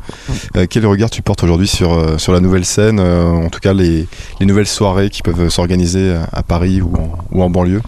Quel 0.69 0.85
regard 0.85 1.09
tu 1.09 1.21
portes 1.21 1.43
aujourd'hui 1.43 1.67
sur, 1.67 2.19
sur 2.19 2.33
la 2.33 2.39
nouvelle 2.39 2.65
scène, 2.65 2.99
en 2.99 3.49
tout 3.49 3.59
cas 3.59 3.73
les, 3.73 4.07
les 4.39 4.45
nouvelles 4.45 4.67
soirées 4.67 5.09
qui 5.09 5.21
peuvent 5.21 5.49
s'organiser 5.49 6.15
à 6.33 6.43
Paris 6.43 6.81
ou 6.81 6.93
en, 6.95 7.17
ou 7.31 7.43
en 7.43 7.49
banlieue? 7.49 7.81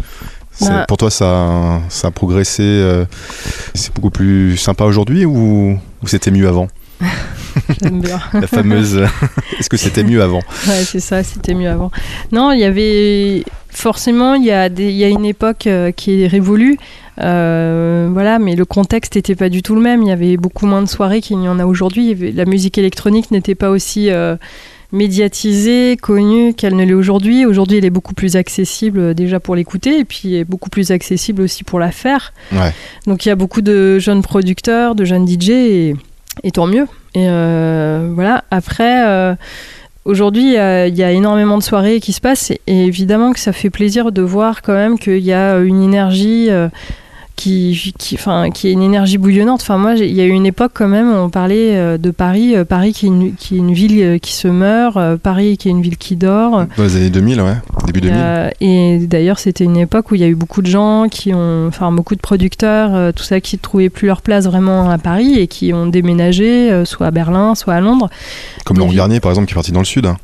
Bah. 0.62 0.86
Pour 0.88 0.98
toi, 0.98 1.10
ça, 1.10 1.26
a- 1.28 1.80
ça 1.90 2.10
a 2.10 2.12
progressé 2.12 2.62
euh, 2.62 3.06
C'est 3.74 3.94
beaucoup 3.96 4.10
plus 4.12 4.58
sympa 4.58 4.84
aujourd'hui 4.84 5.26
ou, 5.26 5.80
ou 6.04 6.08
c'était 6.08 6.30
mieux 6.32 6.48
avant? 6.48 6.68
J'aime 7.82 8.02
bien. 8.02 8.20
La 8.34 8.48
fameuse 8.48 8.98
Est-ce 9.60 9.70
que 9.70 9.78
c'était 9.78 10.04
mieux 10.04 10.22
avant? 10.22 10.42
Ouais, 10.68 10.84
c'est 10.84 11.00
ça, 11.00 11.24
c'était 11.24 11.54
mieux 11.54 11.70
avant. 11.70 11.92
Non, 12.32 12.52
il 12.52 12.60
y 12.60 12.66
avait 12.66 13.44
forcément, 13.70 14.36
il 14.36 14.46
y 14.46 14.52
a 14.52 14.70
des, 14.70 14.90
il 14.90 14.98
y 14.98 15.04
a 15.04 15.10
une 15.10 15.26
époque 15.26 15.68
euh, 15.68 15.92
qui 15.92 16.22
est 16.22 16.28
révolue, 16.28 16.78
euh, 17.20 18.10
voilà, 18.12 18.40
mais 18.40 18.56
le 18.56 18.66
contexte 18.66 19.16
n'était 19.16 19.36
pas 19.36 19.50
du 19.50 19.62
tout 19.62 19.76
le 19.76 19.82
même. 19.82 20.02
Il 20.02 20.08
y 20.08 20.12
avait 20.12 20.38
beaucoup 20.38 20.66
moins 20.66 20.82
de 20.82 20.88
soirées 20.88 21.22
qu'il 21.22 21.38
n'y 21.40 21.48
en 21.48 21.60
a 21.60 21.66
aujourd'hui. 21.66 22.16
La 22.32 22.46
musique 22.46 22.78
électronique 22.78 23.32
n'était 23.32 23.56
pas 23.56 23.70
aussi 23.70 24.10
euh, 24.10 24.36
médiatisée, 24.92 25.98
connue 26.02 26.54
qu'elle 26.54 26.76
ne 26.76 26.84
l'est 26.84 26.94
aujourd'hui. 26.94 27.46
Aujourd'hui, 27.46 27.78
elle 27.78 27.86
est 27.86 27.92
beaucoup 27.92 28.14
plus 28.14 28.36
accessible 28.36 29.00
euh, 29.00 29.14
déjà 29.14 29.40
pour 29.40 29.56
l'écouter, 29.56 30.00
et 30.00 30.06
puis 30.06 30.36
est 30.36 30.46
beaucoup 30.46 30.70
plus 30.70 30.92
accessible 30.92 31.42
aussi 31.42 31.64
pour 31.64 31.80
la 31.80 31.92
faire. 31.92 32.34
Ouais. 32.52 32.74
Donc 33.08 33.26
il 33.26 33.30
y 33.30 33.32
a 33.32 33.36
beaucoup 33.36 33.62
de 33.62 34.00
jeunes 34.00 34.22
producteurs, 34.22 34.96
de 34.96 35.06
jeunes 35.06 35.28
DJ, 35.28 35.50
et, 35.50 35.96
et 36.44 36.52
tant 36.52 36.68
mieux. 36.68 36.88
Et 37.16 37.28
euh, 37.28 38.10
voilà, 38.14 38.44
après. 38.52 39.06
euh, 39.08 39.36
Aujourd'hui, 40.04 40.54
il 40.54 40.96
y 40.96 41.04
a- 41.04 41.12
énormément 41.12 41.60
de 41.60 41.64
soirées 41.64 42.00
qui 42.00 42.12
se 42.12 42.22
passent 42.22 42.50
et, 42.50 42.60
et 42.66 42.86
évidemment 42.86 43.34
que 43.34 43.40
ça 43.40 43.54
fait 43.54 43.70
plaisir 43.70 44.12
de 44.12 44.24
voir 44.24 44.64
quand 44.64 44.74
même 44.74 44.98
qu'il 44.98 45.20
y 45.20 45.32
a 45.32 45.60
une 45.60 45.84
énergie 45.84 46.48
euh, 46.50 46.70
qui, 47.42 47.94
qui, 47.98 48.16
enfin, 48.16 48.52
qui 48.52 48.68
est 48.68 48.72
une 48.72 48.84
énergie 48.84 49.18
bouillonnante. 49.18 49.62
Enfin, 49.62 49.78
moi, 49.78 49.96
il 49.96 50.14
y 50.14 50.22
a 50.22 50.26
eu 50.26 50.30
une 50.30 50.46
époque 50.46 50.74
quand 50.76 50.88
même 50.88 51.12
où 51.12 51.16
on 51.16 51.30
parlait 51.30 51.76
euh, 51.76 51.98
de 51.98 52.12
Paris, 52.12 52.56
euh, 52.56 52.66
Paris 52.66 52.94
qui 52.94 53.08
est, 53.08 53.10
une, 53.10 53.34
qui 53.34 53.56
est 53.56 53.58
une 53.58 53.74
ville 53.74 54.00
euh, 54.00 54.18
qui 54.20 54.34
se 54.34 54.48
meurt, 54.48 55.18
Paris 55.18 55.58
qui 55.58 55.68
est 55.68 55.72
une 55.72 55.82
ville 55.82 55.98
qui 55.98 56.16
dort. 56.16 56.68
Dans 56.78 56.84
les 56.84 56.96
années 56.98 57.10
2000, 57.10 57.42
ouais, 57.42 57.56
début 57.88 58.02
2000. 58.02 58.16
Euh, 58.16 58.50
et 58.62 59.00
d'ailleurs, 59.08 59.40
c'était 59.40 59.64
une 59.64 59.78
époque 59.78 60.12
où 60.12 60.16
il 60.16 60.22
y 60.22 60.24
a 60.24 60.28
eu 60.28 60.36
beaucoup 60.36 60.62
de 60.62 60.68
gens 60.68 61.08
qui 61.10 61.34
ont, 61.34 61.66
enfin, 61.68 61.92
beaucoup 61.92 62.16
de 62.16 62.22
producteurs, 62.22 63.12
tout 63.14 63.24
ça, 63.24 63.42
qui 63.42 63.56
ne 63.56 63.62
trouvaient 63.62 63.90
plus 63.90 64.08
leur 64.08 64.22
place 64.22 64.46
vraiment 64.46 64.92
à 64.92 65.00
Paris 65.00 65.40
et 65.40 65.48
qui 65.48 65.74
ont 65.74 65.88
déménagé, 65.88 66.86
soit 66.86 67.08
à 67.08 67.12
Berlin, 67.12 67.56
soit 67.56 67.74
à 67.74 67.82
Londres. 67.82 68.10
Comme 68.66 68.78
Laurent 68.78 68.94
Garnier, 68.94 69.20
par 69.20 69.32
exemple, 69.32 69.48
qui 69.48 69.54
est 69.54 69.56
parti 69.56 69.72
dans 69.72 69.80
le 69.80 69.86
sud, 69.86 70.06
hein, 70.06 70.18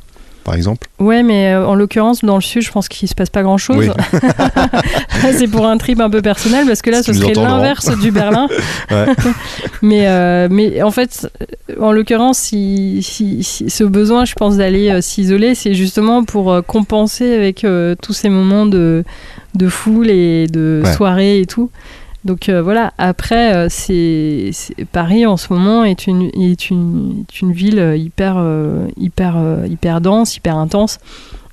par 0.47 0.55
exemple. 0.55 0.87
Ouais, 0.99 1.23
mais 1.23 1.53
euh, 1.53 1.67
en 1.67 1.75
l'occurrence, 1.75 2.23
dans 2.23 2.35
le 2.35 2.41
sud, 2.41 2.61
je 2.61 2.71
pense 2.71 2.87
qu'il 2.87 3.07
se 3.09 3.13
passe 3.13 3.29
pas 3.29 3.43
grand 3.43 3.57
chose. 3.57 3.77
Oui. 3.77 4.19
c'est 5.37 5.47
pour 5.49 5.67
un 5.67 5.77
trip 5.77 5.99
un 5.99 6.09
peu 6.09 6.21
personnel 6.21 6.65
parce 6.65 6.81
que 6.81 6.89
là, 6.89 7.03
ce 7.03 7.11
serait 7.11 7.33
l'inverse 7.33 7.89
du 7.99 8.11
Berlin. 8.11 8.47
Mais, 9.81 10.07
euh, 10.07 10.47
mais 10.49 10.81
en 10.81 10.91
fait, 10.91 11.29
en 11.79 11.91
l'occurrence, 11.91 12.37
si, 12.39 12.99
si- 13.03 13.43
si 13.43 13.69
ce 13.69 13.83
besoin, 13.83 14.25
je 14.25 14.33
pense, 14.33 14.57
d'aller 14.57 14.89
euh, 14.89 15.01
s'isoler, 15.01 15.53
c'est 15.53 15.73
justement 15.73 16.23
pour 16.23 16.51
euh, 16.51 16.61
compenser 16.61 17.35
avec 17.35 17.65
tous 18.01 18.13
ces 18.13 18.29
moments 18.29 18.65
de, 18.65 19.03
de 19.55 19.67
foule 19.67 20.09
et 20.09 20.47
de 20.47 20.81
Ouais. 20.83 20.93
soirée 20.93 21.39
et 21.41 21.45
tout. 21.45 21.69
Donc 22.27 22.49
euh, 22.49 22.61
voilà, 22.61 22.93
après, 22.97 23.55
euh, 23.55 23.67
c'est 23.69 24.49
c'est- 24.51 24.83
Paris 24.83 25.25
en 25.25 25.37
ce 25.37 25.51
moment 25.53 25.85
est 25.85 26.07
une, 26.07 26.23
est 26.39 26.69
une, 26.69 27.23
est 27.29 27.39
une 27.39 27.53
ville 27.53 27.79
euh, 27.79 27.95
hyper, 27.95 28.35
euh, 28.37 28.85
hyper, 28.97 29.37
hyper 29.65 30.01
dense, 30.01 30.35
hyper 30.35 30.57
intense, 30.57 30.99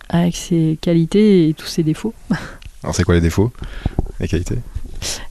avec 0.08 0.34
ses 0.34 0.76
qualités 0.80 1.48
et 1.48 1.54
tous 1.54 1.66
ses 1.68 1.84
défauts. 1.84 2.12
Alors, 2.82 2.92
c'est 2.92 3.04
quoi 3.04 3.14
les 3.14 3.20
défauts 3.20 3.52
Les 4.18 4.26
qualités? 4.26 4.58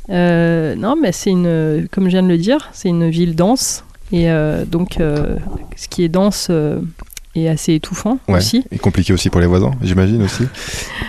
Non, 0.09 0.95
mais 0.99 1.11
c'est 1.11 1.29
une, 1.31 1.87
comme 1.91 2.05
je 2.05 2.09
viens 2.11 2.23
de 2.23 2.29
le 2.29 2.37
dire, 2.37 2.69
c'est 2.71 2.87
une 2.89 3.09
ville 3.09 3.35
dense. 3.35 3.83
Et 4.13 4.27
donc, 4.67 4.95
ce 4.99 5.87
qui 5.89 6.03
est 6.03 6.09
dense 6.09 6.49
est 7.35 7.47
assez 7.47 7.73
étouffant 7.73 8.19
Ouais. 8.27 8.37
aussi. 8.37 8.63
Et 8.71 8.77
compliqué 8.77 9.11
aussi 9.13 9.29
pour 9.29 9.41
les 9.41 9.47
voisins, 9.47 9.71
j'imagine 9.81 10.21
aussi. 10.23 10.43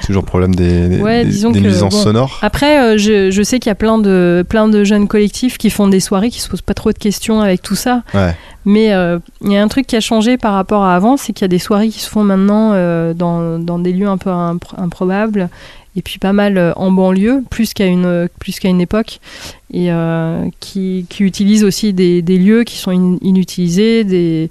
Toujours 0.06 0.22
le 0.22 0.26
problème 0.26 0.54
des, 0.54 0.88
des, 0.88 1.00
Ouais, 1.00 1.24
des- 1.24 1.30
disons 1.30 1.50
des 1.50 1.60
que, 1.60 1.66
nuisances 1.66 1.94
bon. 1.94 2.02
sonores. 2.02 2.38
Après, 2.42 2.78
euh, 2.80 2.98
je, 2.98 3.30
je 3.30 3.42
sais 3.42 3.58
qu'il 3.58 3.68
y 3.68 3.72
a 3.72 3.74
plein 3.74 3.98
de, 3.98 4.44
plein 4.48 4.68
de 4.68 4.84
jeunes 4.84 5.06
collectifs 5.08 5.58
qui 5.58 5.68
font 5.70 5.88
des 5.88 6.00
soirées 6.00 6.30
qui 6.30 6.40
se 6.40 6.48
posent 6.48 6.62
pas 6.62 6.74
trop 6.74 6.92
de 6.92 6.98
questions 6.98 7.40
avec 7.40 7.60
tout 7.62 7.74
ça. 7.76 8.02
Ouais. 8.14 8.34
Mais 8.64 8.92
euh, 8.94 9.18
il 9.42 9.52
y 9.52 9.56
a 9.58 9.62
un 9.62 9.68
truc 9.68 9.86
qui 9.86 9.96
a 9.96 10.00
changé 10.00 10.38
par 10.38 10.54
rapport 10.54 10.82
à 10.84 10.94
avant, 10.96 11.16
c'est 11.18 11.32
qu'il 11.34 11.42
y 11.44 11.44
a 11.44 11.48
des 11.48 11.58
soirées 11.58 11.88
qui 11.90 12.00
se 12.00 12.08
font 12.08 12.24
maintenant 12.24 12.70
euh, 12.72 13.12
dans, 13.12 13.58
dans 13.58 13.78
des 13.78 13.92
lieux 13.92 14.08
un 14.08 14.16
peu 14.16 14.30
impro- 14.30 14.78
improbables 14.78 15.50
et 15.96 16.02
puis 16.02 16.18
pas 16.18 16.32
mal 16.32 16.72
en 16.74 16.90
banlieue, 16.90 17.44
plus 17.50 17.72
qu'à 17.72 17.86
une, 17.86 18.28
plus 18.40 18.58
qu'à 18.58 18.68
une 18.68 18.80
époque, 18.80 19.20
et 19.72 19.90
qui, 20.58 21.06
qui 21.08 21.22
utilisent 21.22 21.62
aussi 21.62 21.92
des, 21.92 22.20
des 22.20 22.36
lieux 22.36 22.64
qui 22.64 22.78
sont 22.78 22.90
in- 22.90 23.16
inutilisés, 23.22 24.02
des, 24.02 24.50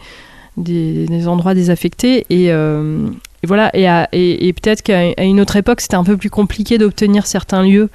des, 0.58 1.28
endroits 1.28 1.54
désaffectés. 1.54 2.26
Et, 2.30 2.51
euh, 2.51 3.08
voilà, 3.45 3.72
et, 3.74 4.54
peut-être 4.54 4.82
qu'à 4.82 5.24
une 5.24 5.39
autre 5.39 5.56
époque, 5.56 5.82
c'était 5.82 5.95
un 5.95 6.04
peu 6.04 6.18
plus 6.18 6.30
compliqué 6.30 6.78
d'obtenir 6.78 7.26
certains 7.26 7.64
lieux. 7.64 7.89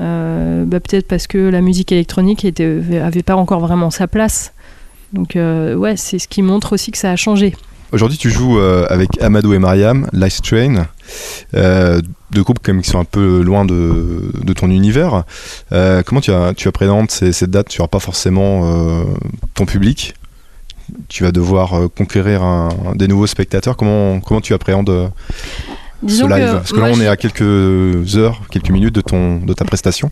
euh, 0.00 0.64
bah, 0.64 0.80
peut-être 0.80 1.06
parce 1.06 1.26
que 1.26 1.38
la 1.38 1.60
musique 1.60 1.92
électronique 1.92 2.44
était, 2.44 2.80
avait 3.02 3.22
pas 3.22 3.36
encore 3.36 3.60
vraiment 3.60 3.90
sa 3.90 4.06
place. 4.08 4.52
Donc 5.12 5.36
euh, 5.36 5.74
ouais, 5.74 5.96
c'est 5.96 6.18
ce 6.18 6.28
qui 6.28 6.42
montre 6.42 6.72
aussi 6.72 6.90
que 6.90 6.98
ça 6.98 7.10
a 7.10 7.16
changé. 7.16 7.54
Aujourd'hui, 7.92 8.18
tu 8.18 8.30
joues 8.30 8.60
euh, 8.60 8.86
avec 8.88 9.20
Amadou 9.20 9.52
et 9.52 9.58
Mariam, 9.58 10.08
Lice 10.12 10.40
Train, 10.42 10.86
euh, 11.54 12.00
deux 12.30 12.44
groupes 12.44 12.60
quand 12.62 12.80
qui 12.80 12.88
sont 12.88 13.00
un 13.00 13.04
peu 13.04 13.42
loin 13.42 13.64
de, 13.64 14.52
ton 14.54 14.70
univers. 14.70 15.24
Comment 15.70 16.20
tu, 16.20 16.30
as, 16.30 16.54
tu 16.54 16.68
appréhendes 16.68 17.10
ces, 17.10 17.32
ces 17.32 17.48
dates 17.48 17.68
Tu 17.68 17.80
n'auras 17.80 17.88
pas 17.88 17.98
forcément 17.98 19.04
ton 19.54 19.66
public? 19.66 20.14
Tu 21.08 21.22
vas 21.24 21.32
devoir 21.32 21.74
euh, 21.74 21.88
conquérir 21.88 22.42
un- 22.42 22.68
des 22.94 23.08
nouveaux 23.08 23.26
spectateurs. 23.26 23.76
Comment, 23.76 24.20
comment 24.20 24.40
tu 24.40 24.52
appréhendes 24.54 24.90
euh, 24.90 25.08
ce 26.02 26.06
Disons 26.06 26.28
live? 26.28 26.46
Que 26.46 26.52
Parce 26.54 26.72
que 26.72 26.80
là, 26.80 26.86
on 26.90 26.94
je- 26.94 27.02
est 27.02 27.08
à 27.08 27.16
quelques 27.16 28.16
heures, 28.16 28.40
quelques 28.50 28.70
minutes 28.70 28.94
de, 28.94 29.00
ton, 29.00 29.38
de 29.38 29.52
ta 29.52 29.64
prestation. 29.64 30.10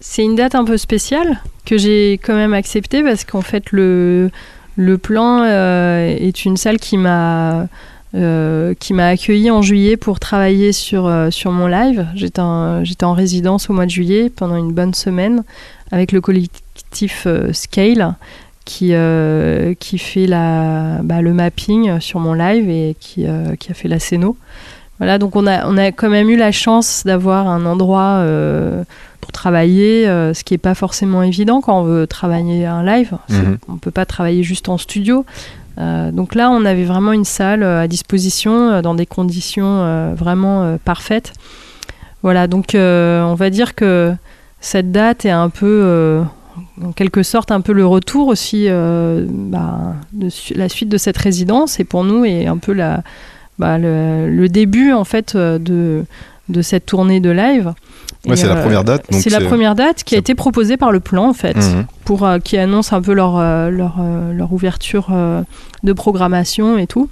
C'est 0.00 0.22
une 0.22 0.36
date 0.36 0.54
un 0.54 0.64
peu 0.64 0.76
spéciale 0.76 1.40
que 1.64 1.76
j'ai 1.78 2.20
quand 2.22 2.34
même 2.34 2.54
acceptée 2.54 3.02
parce 3.02 3.24
qu'en 3.24 3.40
fait 3.42 3.72
le, 3.72 4.30
le 4.76 4.96
plan 4.98 5.42
euh, 5.42 6.06
est 6.16 6.44
une 6.44 6.56
salle 6.56 6.78
qui 6.78 6.96
m'a 6.96 7.66
euh, 8.14 8.72
qui 8.78 8.94
m'a 8.94 9.08
accueilli 9.08 9.50
en 9.50 9.60
juillet 9.60 9.96
pour 9.98 10.18
travailler 10.18 10.72
sur, 10.72 11.06
euh, 11.06 11.30
sur 11.30 11.50
mon 11.52 11.66
live. 11.66 12.06
J'étais 12.14 12.40
en, 12.40 12.82
j'étais 12.84 13.04
en 13.04 13.12
résidence 13.12 13.68
au 13.68 13.74
mois 13.74 13.84
de 13.84 13.90
juillet 13.90 14.30
pendant 14.34 14.56
une 14.56 14.72
bonne 14.72 14.94
semaine 14.94 15.42
avec 15.90 16.12
le 16.12 16.20
collectif 16.22 17.26
Scale 17.52 18.14
qui, 18.68 18.90
euh, 18.92 19.72
qui 19.80 19.96
fait 19.96 20.26
la, 20.26 20.98
bah, 21.02 21.22
le 21.22 21.32
mapping 21.32 22.00
sur 22.00 22.20
mon 22.20 22.34
live 22.34 22.68
et 22.68 22.94
qui, 23.00 23.26
euh, 23.26 23.56
qui 23.56 23.70
a 23.70 23.74
fait 23.74 23.88
la 23.88 23.98
scéno. 23.98 24.36
Voilà, 24.98 25.16
donc 25.16 25.36
on 25.36 25.46
a, 25.46 25.66
on 25.66 25.78
a 25.78 25.90
quand 25.90 26.10
même 26.10 26.28
eu 26.28 26.36
la 26.36 26.52
chance 26.52 27.02
d'avoir 27.06 27.48
un 27.48 27.64
endroit 27.64 28.18
euh, 28.20 28.84
pour 29.22 29.32
travailler, 29.32 30.04
ce 30.04 30.44
qui 30.44 30.52
n'est 30.52 30.58
pas 30.58 30.74
forcément 30.74 31.22
évident 31.22 31.62
quand 31.62 31.80
on 31.80 31.84
veut 31.84 32.06
travailler 32.06 32.66
un 32.66 32.84
live. 32.84 33.16
Mhm. 33.30 33.58
On 33.68 33.72
ne 33.74 33.78
peut 33.78 33.90
pas 33.90 34.04
travailler 34.04 34.42
juste 34.42 34.68
en 34.68 34.76
studio. 34.76 35.24
Donc 35.78 36.34
là, 36.34 36.50
on 36.50 36.64
avait 36.64 36.84
vraiment 36.84 37.12
une 37.12 37.24
salle 37.24 37.62
à 37.62 37.86
disposition 37.86 38.82
dans 38.82 38.94
des 38.94 39.06
conditions 39.06 40.14
vraiment 40.14 40.76
parfaites. 40.84 41.32
Voilà, 42.22 42.48
donc 42.48 42.74
on 42.74 43.34
va 43.34 43.50
dire 43.50 43.76
que 43.76 44.12
cette 44.60 44.90
date 44.90 45.24
est 45.24 45.30
un 45.30 45.50
peu, 45.50 46.24
en 46.82 46.92
quelque 46.92 47.22
sorte, 47.22 47.50
un 47.50 47.60
peu 47.60 47.72
le 47.72 47.86
retour 47.86 48.28
aussi 48.28 48.66
euh, 48.68 49.26
bah, 49.28 49.94
de 50.12 50.28
la 50.54 50.68
suite 50.68 50.88
de 50.88 50.98
cette 50.98 51.16
résidence 51.16 51.80
et 51.80 51.84
pour 51.84 52.04
nous 52.04 52.24
est 52.24 52.46
un 52.46 52.58
peu 52.58 52.72
la, 52.72 53.02
bah, 53.58 53.78
le, 53.78 54.28
le 54.30 54.48
début 54.48 54.92
en 54.92 55.04
fait 55.04 55.34
euh, 55.34 55.58
de, 55.58 56.04
de 56.48 56.62
cette 56.62 56.86
tournée 56.86 57.20
de 57.20 57.30
live. 57.30 57.72
Ouais, 58.26 58.36
c'est 58.36 58.46
la 58.48 58.56
euh, 58.56 58.62
première 58.62 58.84
date. 58.84 59.04
C'est 59.10 59.30
la 59.30 59.40
première 59.40 59.74
date 59.74 60.02
qui 60.04 60.14
a 60.14 60.18
été 60.18 60.34
proposée 60.34 60.76
par 60.76 60.90
le 60.92 61.00
plan 61.00 61.28
en 61.28 61.32
fait, 61.34 61.56
Mhm. 61.56 61.86
pour 62.04 62.24
euh, 62.26 62.38
qui 62.38 62.56
annonce 62.58 62.92
un 62.92 63.00
peu 63.02 63.12
leur 63.14 63.38
leur, 63.70 63.96
leur 64.32 64.52
ouverture 64.52 65.08
de 65.82 65.92
programmation 65.92 66.78
et 66.78 66.86
tout. 66.86 67.08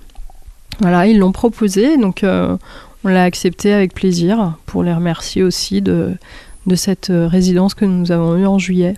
Voilà, 0.81 1.07
ils 1.07 1.19
l'ont 1.19 1.33
proposé, 1.33 1.97
donc 1.97 2.23
on 2.25 3.09
l'a 3.09 3.23
accepté 3.23 3.73
avec 3.73 3.95
plaisir 3.95 4.55
pour 4.67 4.83
les 4.83 4.93
remercier 4.93 5.43
aussi 5.43 5.81
de 5.81 6.15
de 6.67 6.75
cette 6.75 7.13
résidence 7.13 7.75
que 7.75 7.85
nous 7.85 8.11
avons 8.11 8.37
eue 8.37 8.47
en 8.47 8.59
juillet. 8.59 8.97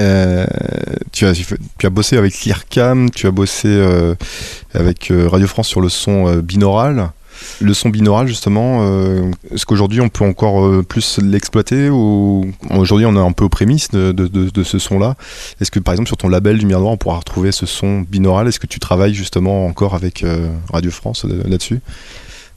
Euh, 0.00 0.46
tu, 1.12 1.26
as, 1.26 1.90
bossé 1.90 2.16
avec 2.16 2.34
Clearcam, 2.34 3.10
tu 3.10 3.26
as 3.26 3.30
bossé 3.30 3.68
euh, 3.68 4.14
avec 4.72 5.10
euh, 5.10 5.28
Radio 5.28 5.46
France 5.46 5.68
sur 5.68 5.80
le 5.80 5.88
son 5.88 6.36
binaural. 6.38 7.10
Le 7.60 7.74
son 7.74 7.90
binaural, 7.90 8.26
justement, 8.26 8.82
est-ce 9.52 9.66
qu'aujourd'hui 9.66 10.00
on 10.00 10.08
peut 10.08 10.24
encore 10.24 10.84
plus 10.84 11.18
l'exploiter 11.18 11.90
ou 11.90 12.46
aujourd'hui 12.70 13.06
on 13.06 13.16
est 13.16 13.26
un 13.26 13.32
peu 13.32 13.44
aux 13.44 13.48
prémices 13.48 13.90
de, 13.90 14.62
ce 14.62 14.78
son-là? 14.78 15.16
Est-ce 15.60 15.70
que 15.72 15.80
par 15.80 15.92
exemple 15.92 16.06
sur 16.06 16.16
ton 16.16 16.28
label 16.28 16.58
du 16.58 16.64
Noir 16.64 16.86
on 16.86 16.96
pourra 16.96 17.18
retrouver 17.18 17.50
ce 17.50 17.66
son 17.66 18.00
binaural? 18.00 18.46
Est-ce 18.46 18.60
que 18.60 18.68
tu 18.68 18.78
travailles 18.78 19.14
justement 19.14 19.66
encore 19.66 19.94
avec 19.94 20.24
Radio 20.72 20.92
France 20.92 21.24
là-dessus? 21.24 21.80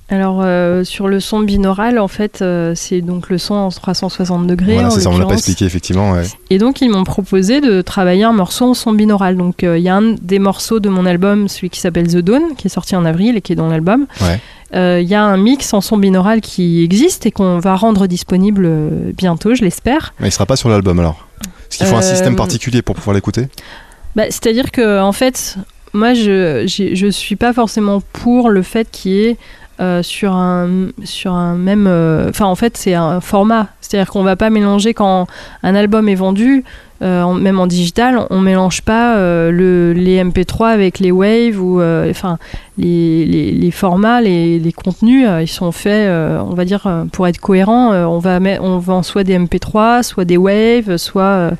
Alors 0.09 0.39
euh, 0.41 0.85
sur 0.85 1.09
le 1.09 1.19
son 1.19 1.41
binaural, 1.41 1.99
en 1.99 2.07
fait, 2.07 2.41
euh, 2.41 2.71
c'est 2.75 3.01
donc 3.01 3.29
le 3.29 3.37
son 3.37 3.55
en 3.55 3.69
360 3.69 4.47
degrés. 4.47 4.75
Voilà, 4.75 4.89
c'est 4.89 5.01
ça, 5.01 5.09
on 5.09 5.17
l'a 5.17 5.25
pas 5.25 5.33
expliqué 5.33 5.65
effectivement. 5.65 6.13
ouais. 6.13 6.23
Et 6.49 6.59
donc 6.59 6.79
ils 6.79 6.89
m'ont 6.89 7.03
proposé 7.03 7.59
de 7.59 7.81
travailler 7.81 8.23
un 8.23 8.31
morceau 8.31 8.69
en 8.69 8.73
son 8.73 8.93
binaural. 8.93 9.35
Donc 9.35 9.63
euh, 9.63 9.77
il 9.77 9.83
y 9.83 9.89
a 9.89 9.95
un 9.97 10.13
des 10.13 10.39
morceaux 10.39 10.79
de 10.79 10.87
mon 10.87 11.05
album, 11.05 11.49
celui 11.49 11.69
qui 11.69 11.81
s'appelle 11.81 12.07
The 12.07 12.19
Dawn, 12.19 12.55
qui 12.57 12.67
est 12.67 12.69
sorti 12.69 12.95
en 12.95 13.03
avril 13.03 13.35
et 13.35 13.41
qui 13.41 13.51
est 13.51 13.57
dans 13.57 13.67
l'album. 13.67 14.07
Ouais. 14.21 14.39
Il 14.73 15.07
y 15.07 15.15
a 15.15 15.23
un 15.23 15.37
mix 15.37 15.73
en 15.73 15.79
son 15.81 15.97
binaural 15.97 16.41
qui 16.41 16.83
existe 16.83 17.25
et 17.25 17.31
qu'on 17.31 17.57
va 17.59 17.75
rendre 17.75 18.05
disponible 18.05 18.69
bientôt, 19.13 19.55
je 19.55 19.63
l'espère. 19.63 20.13
Mais 20.19 20.27
il 20.27 20.31
sera 20.31 20.45
pas 20.45 20.57
sur 20.57 20.67
l'album 20.67 20.99
alors 20.99 21.25
Est-ce 21.69 21.77
qu'il 21.77 21.87
faut 21.87 21.95
un 21.95 22.01
système 22.01 22.35
particulier 22.35 22.81
pour 22.81 22.95
pouvoir 22.95 23.13
l'écouter 23.13 23.47
Bah, 24.15 24.23
C'est-à-dire 24.25 24.71
que 24.71 25.01
en 25.01 25.13
fait, 25.13 25.57
moi 25.93 26.13
je 26.13 26.63
je 26.65 27.07
suis 27.07 27.35
pas 27.37 27.51
forcément 27.53 28.01
pour 28.13 28.49
le 28.49 28.61
fait 28.61 28.89
qu'il 28.91 29.11
y 29.11 29.25
ait 29.25 29.37
euh, 29.79 30.01
sur 30.01 30.33
un 30.33 30.87
sur 31.03 31.33
un 31.33 31.55
même 31.55 31.85
euh, 31.85 32.29
enfin 32.29 32.45
en 32.45 32.55
fait 32.55 32.77
c'est 32.77 32.95
un 32.95 33.21
format. 33.21 33.67
C'est-à-dire 33.79 34.11
qu'on 34.11 34.23
va 34.23 34.35
pas 34.35 34.49
mélanger 34.49 34.95
quand 34.95 35.27
un 35.61 35.75
album 35.75 36.09
est 36.09 36.15
vendu 36.15 36.63
euh, 37.03 37.31
même 37.33 37.59
en 37.59 37.67
digital 37.67 38.25
on 38.31 38.39
mélange 38.39 38.81
pas 38.81 39.15
le, 39.51 39.93
les 39.93 40.23
MP3 40.23 40.69
avec 40.69 40.97
les 40.97 41.11
waves 41.11 41.61
ou 41.61 41.79
enfin 41.79 42.39
les, 42.79 43.25
les, 43.53 43.71
formats 43.71 44.19
les, 44.19 44.57
les 44.57 44.71
contenus 44.71 45.27
ils 45.41 45.47
sont 45.47 45.71
faits 45.71 46.09
on 46.09 46.55
va 46.55 46.65
dire 46.65 47.05
pour 47.11 47.27
être 47.27 47.39
cohérent 47.39 47.91
on 47.93 48.17
va 48.17 48.39
on 48.59 48.79
vend 48.79 49.03
soit 49.03 49.23
des 49.23 49.37
MP3 49.37 50.01
soit 50.01 50.25
des 50.25 50.37
waves 50.37 50.97
soit 50.97 51.51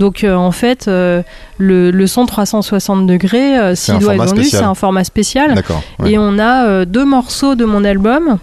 donc 0.00 0.24
euh, 0.24 0.34
en 0.34 0.50
fait 0.50 0.88
euh, 0.88 1.22
le, 1.58 1.92
le 1.92 2.06
son 2.08 2.26
360 2.26 3.06
degrés 3.06 3.56
euh, 3.56 3.74
s'il 3.76 3.98
doit 4.00 4.14
être 4.14 4.24
format 4.24 4.34
vendu 4.34 4.48
c'est 4.48 4.56
un 4.64 4.74
format 4.74 5.04
spécial 5.04 5.62
ouais. 6.00 6.10
et 6.12 6.18
on 6.18 6.38
a 6.40 6.84
deux 6.84 7.04
morceaux 7.04 7.54
de 7.54 7.64
mon 7.64 7.84
album 7.84 8.38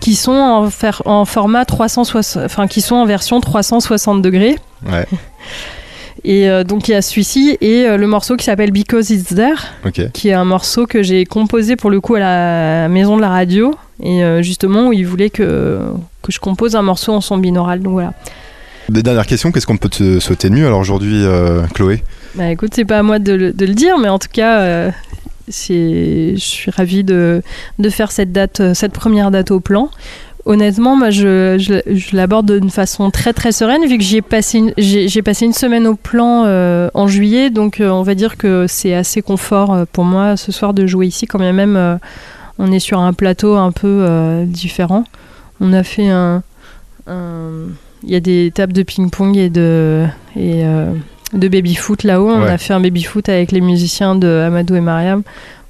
qui 0.00 0.14
sont 0.16 0.32
en, 0.32 0.68
fer- 0.68 1.02
en 1.06 1.24
format 1.24 1.64
360, 1.64 2.44
enfin 2.44 2.66
qui 2.66 2.80
sont 2.80 2.96
en 2.96 3.06
version 3.06 3.40
360 3.40 4.20
degrés. 4.20 4.56
Ouais, 4.86 5.06
Et 6.24 6.48
euh, 6.48 6.64
donc 6.64 6.88
il 6.88 6.92
y 6.92 6.94
a 6.94 7.02
celui-ci 7.02 7.56
et 7.60 7.86
euh, 7.86 7.96
le 7.96 8.06
morceau 8.06 8.36
qui 8.36 8.44
s'appelle 8.44 8.72
Because 8.72 9.10
It's 9.10 9.34
There, 9.34 9.54
qui 10.12 10.28
est 10.30 10.32
un 10.32 10.44
morceau 10.44 10.86
que 10.86 11.02
j'ai 11.02 11.24
composé 11.24 11.76
pour 11.76 11.90
le 11.90 12.00
coup 12.00 12.14
à 12.16 12.20
la 12.20 12.88
maison 12.88 13.16
de 13.16 13.20
la 13.20 13.28
radio 13.28 13.74
et 14.02 14.24
euh, 14.24 14.42
justement 14.42 14.88
où 14.88 14.92
ils 14.92 15.06
voulaient 15.06 15.30
que 15.30 15.78
que 16.22 16.32
je 16.32 16.40
compose 16.40 16.74
un 16.74 16.82
morceau 16.82 17.12
en 17.12 17.20
son 17.20 17.38
binaural. 17.38 17.80
Donc 17.80 17.92
voilà. 17.92 18.12
Des 18.88 19.02
dernières 19.02 19.26
questions, 19.26 19.50
qu'est-ce 19.50 19.66
qu'on 19.66 19.76
peut 19.76 19.88
te 19.88 20.20
souhaiter 20.20 20.48
de 20.48 20.54
mieux 20.54 20.66
alors 20.66 20.78
aujourd'hui, 20.78 21.24
euh, 21.24 21.62
Chloé? 21.74 22.04
Bah 22.36 22.50
écoute, 22.50 22.70
c'est 22.74 22.84
pas 22.84 22.98
à 22.98 23.02
moi 23.02 23.18
de, 23.18 23.32
le- 23.32 23.52
dire, 23.52 23.98
mais 23.98 24.08
en 24.08 24.18
tout 24.18 24.28
cas, 24.32 24.60
euh, 24.60 24.90
je 25.48 26.34
suis 26.36 26.70
ravie 26.70 27.02
de, 27.02 27.42
faire 27.90 28.12
cette 28.12 28.30
date, 28.30 28.60
euh, 28.60 28.74
cette 28.74 28.92
première 28.92 29.30
date 29.32 29.50
au 29.50 29.58
plan. 29.58 29.90
Honnêtement, 30.44 30.94
moi, 30.94 31.10
je, 31.10 32.14
l'aborde 32.14 32.60
d'une 32.60 32.70
façon 32.70 33.10
très 33.10 33.32
très 33.32 33.50
sereine, 33.50 33.84
vu 33.86 33.98
que 33.98 34.04
j'ai 34.04 34.22
passé 34.22 34.58
une, 34.58 35.22
passé 35.24 35.44
une 35.46 35.52
semaine 35.52 35.88
au 35.88 35.96
plan 35.96 36.44
euh, 36.46 36.88
en 36.94 37.08
juillet, 37.08 37.50
donc 37.50 37.78
on 37.80 38.02
va 38.02 38.14
dire 38.14 38.36
que 38.36 38.66
c'est 38.68 38.94
assez 38.94 39.20
confort 39.22 39.84
pour 39.92 40.04
moi 40.04 40.36
ce 40.36 40.52
soir 40.52 40.72
de 40.72 40.86
jouer 40.86 41.08
ici, 41.08 41.26
quand 41.26 41.40
bien 41.40 41.52
même 41.52 41.98
on 42.58 42.70
est 42.70 42.78
sur 42.78 43.00
un 43.00 43.12
plateau 43.12 43.56
un 43.56 43.72
peu 43.72 44.44
différent. 44.46 45.02
On 45.60 45.72
a 45.72 45.82
fait 45.82 46.08
un- 46.08 46.44
il 48.04 48.10
y 48.10 48.16
a 48.16 48.20
des 48.20 48.50
tables 48.54 48.72
de 48.72 48.82
ping-pong 48.82 49.36
et 49.36 49.50
de 49.50 50.04
et 50.36 50.64
euh, 50.64 50.92
de 51.32 51.48
baby-foot 51.48 52.04
là-haut. 52.04 52.30
On 52.30 52.42
Ouais. 52.42 52.50
a 52.50 52.58
fait 52.58 52.72
un 52.74 52.80
baby-foot 52.80 53.28
avec 53.28 53.52
les 53.52 53.60
musiciens 53.60 54.14
de 54.14 54.26
Amadou 54.46 54.76
et 54.76 54.80
Mariam. 54.80 55.22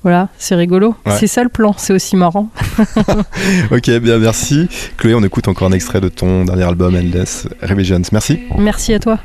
Voilà, 0.02 0.28
c'est 0.38 0.54
rigolo. 0.54 0.94
Ouais. 1.04 1.12
C'est 1.18 1.26
ça 1.26 1.42
le 1.42 1.48
plan, 1.48 1.74
c'est 1.76 1.92
aussi 1.92 2.14
marrant. 2.16 2.48
Ok, 3.72 3.90
bien 3.98 4.18
merci. 4.18 4.68
Chloé, 4.98 5.14
on 5.14 5.22
écoute 5.24 5.48
encore 5.48 5.66
un 5.68 5.72
extrait 5.72 6.00
de 6.00 6.08
ton 6.08 6.44
dernier 6.44 6.62
album, 6.64 6.94
Endless 6.94 7.48
Revisions. 7.62 8.02
Merci. 8.12 8.38
Merci 8.56 8.94
à 8.94 8.98
toi. 9.00 9.18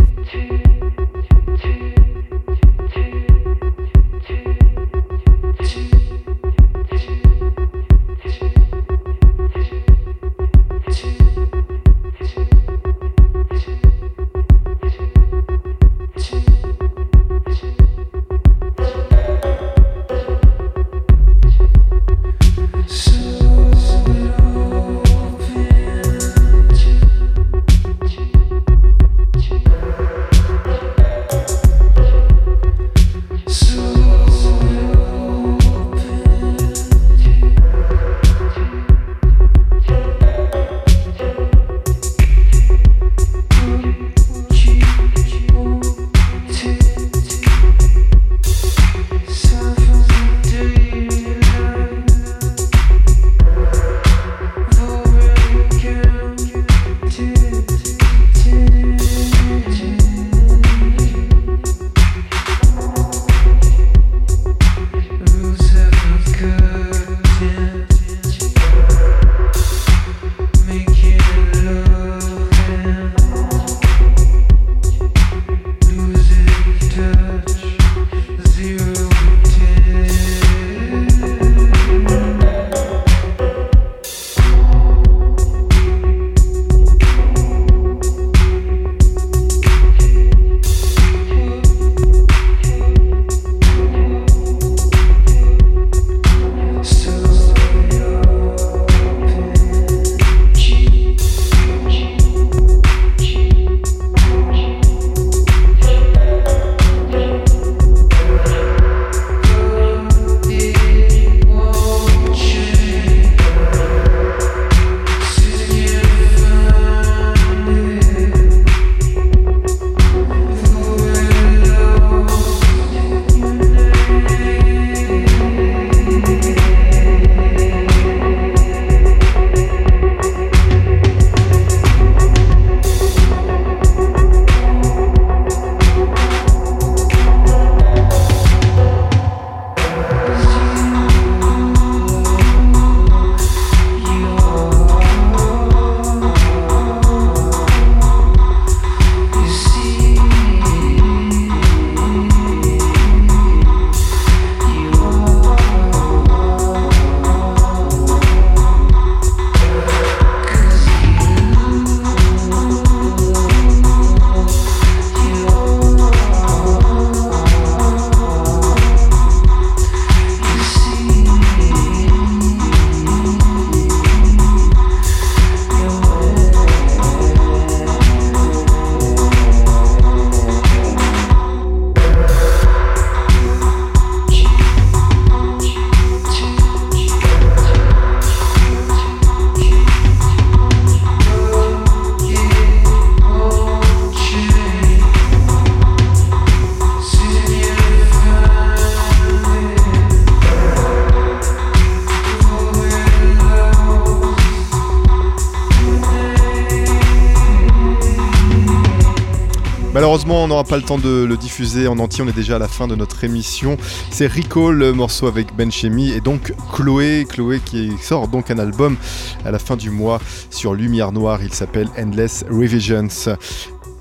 N'aura 210.52 210.64
pas 210.66 210.76
le 210.76 210.84
temps 210.84 210.98
de 210.98 211.24
le 211.24 211.38
diffuser 211.38 211.88
en 211.88 211.98
entier. 212.00 212.24
On 212.24 212.28
est 212.28 212.36
déjà 212.36 212.58
à 212.58 212.60
la 212.60 212.68
fin 212.68 212.88
de 212.88 212.96
notre 212.96 213.24
émission. 213.24 213.78
C'est 214.10 214.28
Rico, 214.28 214.72
le 214.72 214.92
morceau 214.92 215.28
avec 215.28 215.56
Ben 215.56 215.72
Chemi, 215.72 216.12
et 216.12 216.20
donc 216.20 216.54
Chloé. 216.74 217.26
Chloé 217.28 217.62
qui 217.64 217.92
sort 218.02 218.28
donc 218.28 218.52
un 218.52 218.60
album 218.60 218.98
à 219.46 219.52
la 219.52 219.60
fin 219.60 219.78
du 219.78 219.90
mois 219.90 220.20
sur 220.50 220.74
Lumière 220.74 221.14
Noire. 221.14 221.40
Il 221.42 221.54
s'appelle 221.54 221.88
Endless 221.98 222.44
Revisions. 222.50 223.08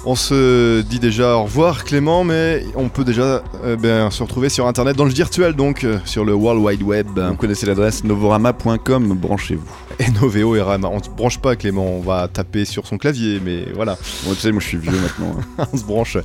On 0.05 0.17
se 0.17 0.81
dit 0.81 0.99
déjà 0.99 1.37
au 1.37 1.45
revoir 1.45 1.85
Clément, 1.85 2.25
mais 2.25 2.65
on 2.75 2.89
peut 2.89 3.05
déjà 3.05 3.45
euh, 3.65 3.77
ben, 3.77 4.11
se 4.11 4.23
retrouver 4.23 4.49
sur 4.49 4.67
internet 4.67 4.97
dans 4.97 5.05
le 5.05 5.13
virtuel 5.13 5.53
donc 5.53 5.85
euh, 5.85 5.99
sur 6.05 6.25
le 6.25 6.35
World 6.35 6.61
Wide 6.65 6.83
Web. 6.83 7.17
Vous 7.17 7.37
connaissez 7.37 7.67
l'adresse 7.67 8.03
novorama.com, 8.03 9.15
branchez-vous. 9.15 9.80
Et 10.07 10.11
Noveo 10.21 10.57
et 10.57 10.63
Rama. 10.63 10.89
On 10.91 11.03
se 11.03 11.11
branche 11.11 11.39
pas 11.39 11.57
Clément, 11.57 11.85
on 11.85 12.01
va 12.01 12.27
taper 12.27 12.65
sur 12.65 12.87
son 12.87 12.97
clavier, 12.97 13.39
mais 13.45 13.67
voilà, 13.75 13.99
Bon, 14.25 14.33
tu 14.35 14.41
sais, 14.41 14.51
moi 14.51 14.61
je 14.63 14.67
suis 14.67 14.79
vieux 14.79 14.93
maintenant. 15.03 15.37
hein. 15.59 15.67
on 15.73 15.77
se 15.77 15.85
branche. 15.85 16.17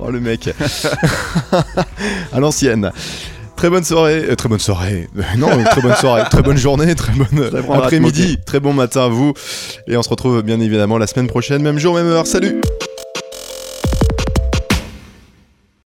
Oh 0.00 0.10
le 0.10 0.18
mec. 0.20 0.48
à 2.32 2.40
l'ancienne. 2.40 2.90
Très 3.56 3.70
bonne 3.70 3.84
soirée, 3.84 4.24
euh, 4.30 4.34
très 4.36 4.48
bonne 4.48 4.58
soirée. 4.58 5.08
Euh, 5.16 5.22
non, 5.36 5.48
très 5.64 5.82
bonne 5.82 5.94
soirée, 5.94 6.22
très 6.30 6.42
bonne 6.42 6.56
journée, 6.56 6.94
très 6.94 7.12
bonne 7.12 7.50
Très 7.50 7.62
bon 7.62 7.74
après-midi, 7.74 8.38
très 8.46 8.58
bon 8.58 8.72
matin 8.72 9.04
à 9.04 9.08
vous. 9.08 9.34
Et 9.86 9.96
on 9.96 10.02
se 10.02 10.08
retrouve 10.08 10.42
bien 10.42 10.58
évidemment 10.60 10.98
la 10.98 11.06
semaine 11.06 11.26
prochaine, 11.28 11.62
même 11.62 11.78
jour, 11.78 11.94
même 11.94 12.06
heure. 12.06 12.26
Salut 12.26 12.60